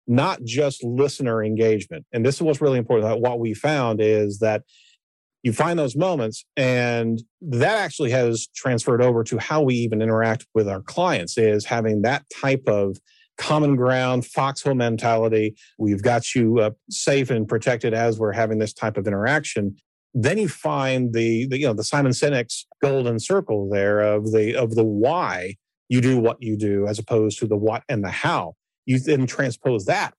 not 0.06 0.42
just 0.42 0.82
listener 0.82 1.44
engagement. 1.44 2.06
And 2.12 2.24
this 2.24 2.36
is 2.36 2.42
what's 2.42 2.60
really 2.60 2.78
important. 2.78 3.20
What 3.20 3.38
we 3.38 3.54
found 3.54 4.00
is 4.00 4.38
that 4.40 4.62
you 5.44 5.52
find 5.52 5.78
those 5.78 5.94
moments 5.94 6.44
and 6.56 7.22
that 7.42 7.76
actually 7.76 8.10
has 8.10 8.48
transferred 8.56 9.02
over 9.02 9.22
to 9.24 9.38
how 9.38 9.60
we 9.60 9.74
even 9.74 10.00
interact 10.00 10.46
with 10.54 10.66
our 10.66 10.80
clients 10.80 11.36
is 11.36 11.66
having 11.66 12.02
that 12.02 12.24
type 12.34 12.66
of 12.66 12.96
common 13.36 13.76
ground, 13.76 14.24
foxhole 14.26 14.74
mentality. 14.74 15.54
We've 15.78 16.02
got 16.02 16.34
you 16.34 16.58
uh, 16.60 16.70
safe 16.90 17.30
and 17.30 17.48
protected 17.48 17.94
as 17.94 18.18
we're 18.18 18.32
having 18.32 18.58
this 18.58 18.72
type 18.72 18.96
of 18.96 19.06
interaction. 19.06 19.76
Then 20.14 20.38
you 20.38 20.48
find 20.48 21.12
the, 21.12 21.46
the 21.48 21.58
you 21.58 21.66
know 21.66 21.74
the 21.74 21.84
Simon 21.84 22.12
Sinek's 22.12 22.66
golden 22.80 23.18
circle 23.18 23.68
there 23.68 24.00
of 24.00 24.30
the 24.32 24.54
of 24.54 24.74
the 24.74 24.84
why 24.84 25.56
you 25.88 26.00
do 26.00 26.18
what 26.18 26.40
you 26.40 26.56
do 26.56 26.86
as 26.86 26.98
opposed 26.98 27.38
to 27.40 27.46
the 27.46 27.56
what 27.56 27.82
and 27.88 28.04
the 28.04 28.10
how. 28.10 28.54
You 28.86 29.00
then 29.00 29.26
transpose 29.26 29.86
that 29.86 30.14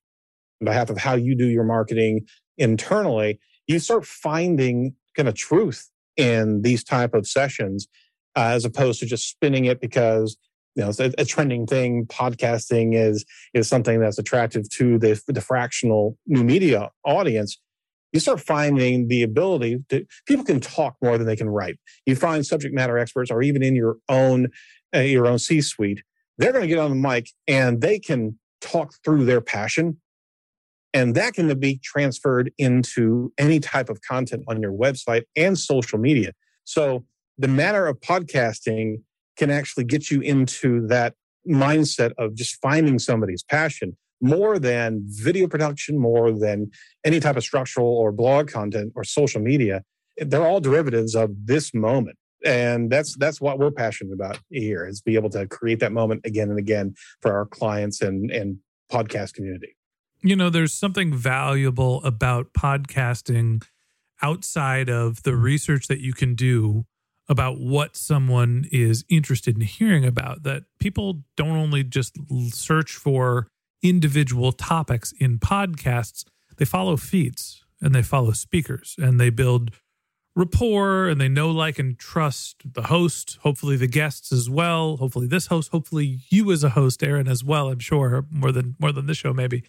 on 0.61 0.65
behalf 0.65 0.89
of 0.89 0.97
how 0.97 1.15
you 1.15 1.35
do 1.35 1.47
your 1.47 1.63
marketing 1.63 2.27
internally. 2.57 3.39
You 3.67 3.79
start 3.79 4.05
finding 4.05 4.95
kind 5.15 5.29
of 5.29 5.35
truth 5.35 5.89
in 6.17 6.61
these 6.61 6.83
type 6.83 7.13
of 7.13 7.27
sessions 7.27 7.87
uh, 8.35 8.51
as 8.51 8.65
opposed 8.65 8.99
to 8.99 9.05
just 9.05 9.29
spinning 9.29 9.65
it 9.65 9.79
because 9.79 10.37
you 10.75 10.83
know, 10.83 10.89
it's 10.89 10.99
a, 10.99 11.11
a, 11.17 11.25
trending 11.25 11.65
thing. 11.65 12.05
Podcasting 12.05 12.95
is 12.95 13.25
is 13.53 13.67
something 13.67 13.99
that's 13.99 14.19
attractive 14.19 14.69
to 14.71 14.99
the 14.99 15.21
the 15.27 15.41
fractional 15.41 16.17
new 16.27 16.43
media 16.43 16.89
audience. 17.05 17.57
You 18.11 18.19
start 18.19 18.41
finding 18.41 19.07
the 19.07 19.23
ability 19.23 19.83
to 19.89 20.05
people 20.25 20.45
can 20.45 20.59
talk 20.59 20.95
more 21.01 21.17
than 21.17 21.27
they 21.27 21.35
can 21.35 21.49
write. 21.49 21.77
You 22.05 22.15
find 22.15 22.45
subject 22.45 22.75
matter 22.75 22.97
experts, 22.97 23.31
or 23.31 23.41
even 23.41 23.63
in 23.63 23.75
your 23.75 23.97
own 24.09 24.49
uh, 24.93 24.99
your 24.99 25.27
own 25.27 25.39
C 25.39 25.61
suite, 25.61 26.03
they're 26.37 26.51
going 26.51 26.63
to 26.63 26.67
get 26.67 26.79
on 26.79 26.89
the 26.89 26.95
mic 26.95 27.29
and 27.47 27.81
they 27.81 27.97
can 27.97 28.37
talk 28.59 28.93
through 29.03 29.25
their 29.25 29.41
passion, 29.41 29.97
and 30.93 31.15
that 31.15 31.35
can 31.35 31.57
be 31.57 31.79
transferred 31.83 32.51
into 32.57 33.31
any 33.37 33.61
type 33.61 33.89
of 33.89 34.01
content 34.01 34.43
on 34.49 34.61
your 34.61 34.73
website 34.73 35.23
and 35.37 35.57
social 35.57 35.99
media. 35.99 36.33
So 36.65 37.05
the 37.37 37.47
matter 37.47 37.87
of 37.87 37.99
podcasting 38.01 38.97
can 39.37 39.49
actually 39.49 39.83
get 39.83 40.09
you 40.09 40.21
into 40.21 40.85
that 40.87 41.13
mindset 41.47 42.11
of 42.17 42.35
just 42.35 42.59
finding 42.61 42.99
somebody's 42.99 43.43
passion 43.43 43.95
more 44.21 44.57
than 44.57 45.03
video 45.05 45.47
production, 45.47 45.99
more 45.99 46.31
than 46.31 46.71
any 47.03 47.19
type 47.19 47.35
of 47.35 47.43
structural 47.43 47.87
or 47.87 48.11
blog 48.11 48.49
content 48.49 48.93
or 48.95 49.03
social 49.03 49.41
media. 49.41 49.83
They're 50.17 50.45
all 50.45 50.61
derivatives 50.61 51.15
of 51.15 51.31
this 51.45 51.73
moment. 51.73 52.17
And 52.43 52.91
that's 52.91 53.15
that's 53.17 53.41
what 53.41 53.59
we're 53.59 53.71
passionate 53.71 54.13
about 54.13 54.39
here 54.49 54.85
is 54.85 55.01
be 55.01 55.15
able 55.15 55.29
to 55.31 55.47
create 55.47 55.79
that 55.79 55.91
moment 55.91 56.21
again 56.25 56.49
and 56.49 56.59
again 56.59 56.93
for 57.21 57.33
our 57.33 57.45
clients 57.45 58.01
and, 58.01 58.29
and 58.29 58.57
podcast 58.91 59.33
community. 59.33 59.75
You 60.21 60.35
know, 60.35 60.49
there's 60.49 60.73
something 60.73 61.13
valuable 61.13 62.03
about 62.03 62.53
podcasting 62.53 63.63
outside 64.21 64.89
of 64.89 65.23
the 65.23 65.35
research 65.35 65.87
that 65.87 66.01
you 66.01 66.13
can 66.13 66.35
do 66.35 66.85
about 67.27 67.59
what 67.59 67.95
someone 67.95 68.65
is 68.71 69.03
interested 69.09 69.55
in 69.55 69.61
hearing 69.61 70.05
about 70.05 70.43
that 70.43 70.63
people 70.79 71.23
don't 71.35 71.57
only 71.57 71.83
just 71.83 72.17
search 72.49 72.93
for 72.93 73.47
individual 73.81 74.51
topics 74.51 75.13
in 75.19 75.39
podcasts 75.39 76.23
they 76.57 76.65
follow 76.65 76.97
feeds 76.97 77.63
and 77.81 77.93
they 77.93 78.01
follow 78.01 78.31
speakers 78.31 78.95
and 78.97 79.19
they 79.19 79.29
build 79.29 79.71
rapport 80.35 81.07
and 81.07 81.19
they 81.19 81.29
know 81.29 81.49
like 81.49 81.79
and 81.79 81.97
trust 81.97 82.57
the 82.73 82.83
host 82.83 83.37
hopefully 83.41 83.77
the 83.77 83.87
guests 83.87 84.31
as 84.31 84.49
well 84.49 84.97
hopefully 84.97 85.27
this 85.27 85.47
host 85.47 85.71
hopefully 85.71 86.19
you 86.29 86.51
as 86.51 86.63
a 86.63 86.69
host 86.69 87.01
erin 87.03 87.27
as 87.27 87.43
well 87.43 87.69
i'm 87.69 87.79
sure 87.79 88.25
more 88.29 88.51
than 88.51 88.75
more 88.79 88.91
than 88.91 89.05
this 89.05 89.17
show 89.17 89.33
maybe. 89.33 89.63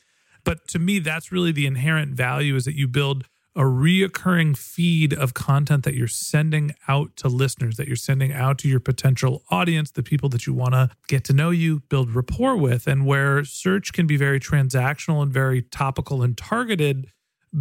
But 0.45 0.69
to 0.69 0.79
me 0.79 0.99
that's 0.99 1.33
really 1.33 1.53
the 1.53 1.67
inherent 1.67 2.15
value 2.15 2.55
is 2.57 2.65
that 2.65 2.77
you 2.77 2.89
build 2.89 3.27
a 3.57 3.63
reoccurring 3.63 4.55
feed 4.57 5.15
of 5.15 5.33
content 5.33 5.83
that 5.85 5.95
you're 5.95 6.07
sending 6.07 6.75
out 6.89 7.17
to 7.17 7.27
listeners, 7.27 7.79
that 7.79 7.87
you're 7.87 7.97
sending 7.97 8.33
out 8.33 8.59
to 8.59 8.69
your 8.69 8.81
potential 8.81 9.43
audience, 9.51 9.91
the 9.91 10.03
people 10.03 10.29
that 10.29 10.47
you 10.47 10.53
want 10.53 10.75
to 10.75 10.91
get 11.09 11.25
to 11.25 11.33
know 11.33 11.49
you, 11.49 11.81
build 11.89 12.15
rapport 12.15 12.55
with, 12.55 12.87
and 12.87 13.07
where 13.07 13.45
search 13.45 13.95
can 13.95 14.07
be 14.07 14.19
very 14.19 14.39
transactional 14.39 15.23
and 15.23 15.33
very 15.33 15.63
topical 15.63 16.23
and 16.23 16.37
targeted. 16.37 17.11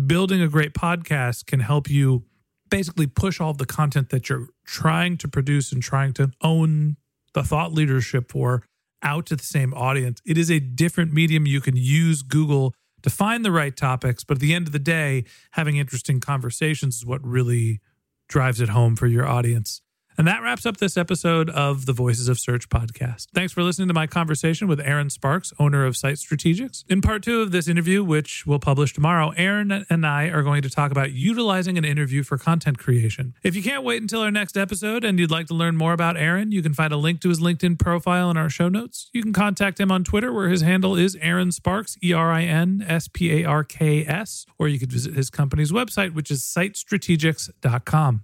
Building 0.06 0.42
a 0.42 0.50
great 0.50 0.74
podcast 0.74 1.46
can 1.46 1.62
help 1.62 1.90
you 1.90 2.26
basically 2.70 3.08
push 3.08 3.40
all 3.40 3.54
the 3.54 3.66
content 3.66 4.10
that 4.10 4.28
you're 4.28 4.50
trying 4.66 5.16
to 5.16 5.30
produce 5.30 5.72
and 5.72 5.82
trying 5.82 6.12
to 6.14 6.32
own 6.42 6.98
the 7.34 7.44
thought 7.44 7.72
leadership 7.72 8.32
for 8.32 8.64
out 9.02 9.28
to 9.28 9.36
the 9.38 9.44
same 9.44 9.74
audience. 9.74 10.20
It 10.26 10.38
is 10.38 10.52
a 10.52 10.60
different 10.60 11.14
medium. 11.14 11.46
You 11.46 11.62
can 11.62 11.78
use 11.78 12.22
Google 12.22 12.74
to 13.06 13.10
find 13.12 13.46
the 13.46 13.52
right 13.52 13.78
topics. 13.78 14.24
But 14.24 14.38
at 14.38 14.42
the 14.42 14.56
end 14.56 14.66
of 14.66 14.74
the 14.74 14.80
day, 14.80 15.26
having 15.52 15.78
interesting 15.78 16.20
conversations 16.20 16.98
is 16.98 17.06
what 17.06 17.24
really 17.24 17.80
drives 18.28 18.60
it 18.60 18.70
home 18.70 18.96
for 18.96 19.06
your 19.06 19.28
audience. 19.28 19.84
And 20.18 20.28
that 20.28 20.42
wraps 20.42 20.66
up 20.66 20.78
this 20.78 20.96
episode 20.96 21.50
of 21.50 21.86
the 21.86 21.94
Voices 21.94 22.30
of 22.30 22.40
Search 22.40 22.70
podcast. 22.70 23.28
Thanks 23.34 23.52
for 23.52 23.64
listening 23.64 23.90
to 23.90 23.94
my 23.94 24.08
conversation 24.08 24.68
with 24.68 24.80
Erin 24.80 25.10
Sparks, 25.10 25.52
owner 25.60 25.86
of 25.86 25.98
Site 25.98 26.16
Strategics. 26.16 26.86
In 26.88 27.02
part 27.02 27.22
two 27.22 27.42
of 27.42 27.52
this 27.52 27.68
interview, 27.68 28.04
which 28.04 28.46
we'll 28.48 28.60
publish 28.60 28.94
tomorrow, 28.94 29.32
Erin 29.32 29.86
and 29.90 30.06
I 30.06 30.28
are 30.28 30.42
going 30.42 30.62
to 30.62 30.70
talk 30.70 30.92
about 30.92 31.12
utilizing 31.12 31.78
an 31.78 31.84
interview 31.84 32.24
for 32.24 32.38
content 32.38 32.78
creation. 32.78 33.34
If 33.44 33.56
you 33.56 33.64
can't 33.64 33.84
wait 33.84 34.02
until 34.02 34.22
our 34.22 34.32
next 34.32 34.56
episode 34.56 35.04
and 35.04 35.20
you'd 35.20 35.32
like 35.32 35.48
to 35.48 35.54
learn 35.54 35.76
more 35.76 35.94
about 35.94 36.16
Erin, 36.16 36.52
you 36.52 36.62
can 36.62 36.74
find 36.74 36.94
a 36.94 36.98
link 36.98 37.20
to 37.22 37.30
his 37.30 37.40
LinkedIn 37.42 37.78
profile 37.78 38.32
in 38.32 38.38
our 38.38 38.50
show 38.50 38.70
notes. 38.70 39.10
You 39.14 39.22
can 39.22 39.34
contact 39.34 39.80
him 39.80 39.92
on 39.92 40.04
Twitter, 40.04 40.32
where 40.32 40.48
his 40.48 40.62
handle 40.62 40.96
is 40.96 41.18
Erin 41.22 41.52
Sparks, 41.52 41.98
E 42.02 42.14
R 42.14 42.32
I 42.32 42.44
N 42.44 42.86
S 42.88 43.10
P 43.12 43.44
A 43.44 43.46
R 43.46 43.64
K 43.64 44.06
S, 44.06 44.46
or 44.58 44.70
you 44.70 44.80
could 44.80 44.92
visit 44.92 45.14
his 45.14 45.30
company's 45.30 45.72
website, 45.72 46.14
which 46.14 46.32
is 46.32 46.42
sitestrategics.com. 46.42 48.24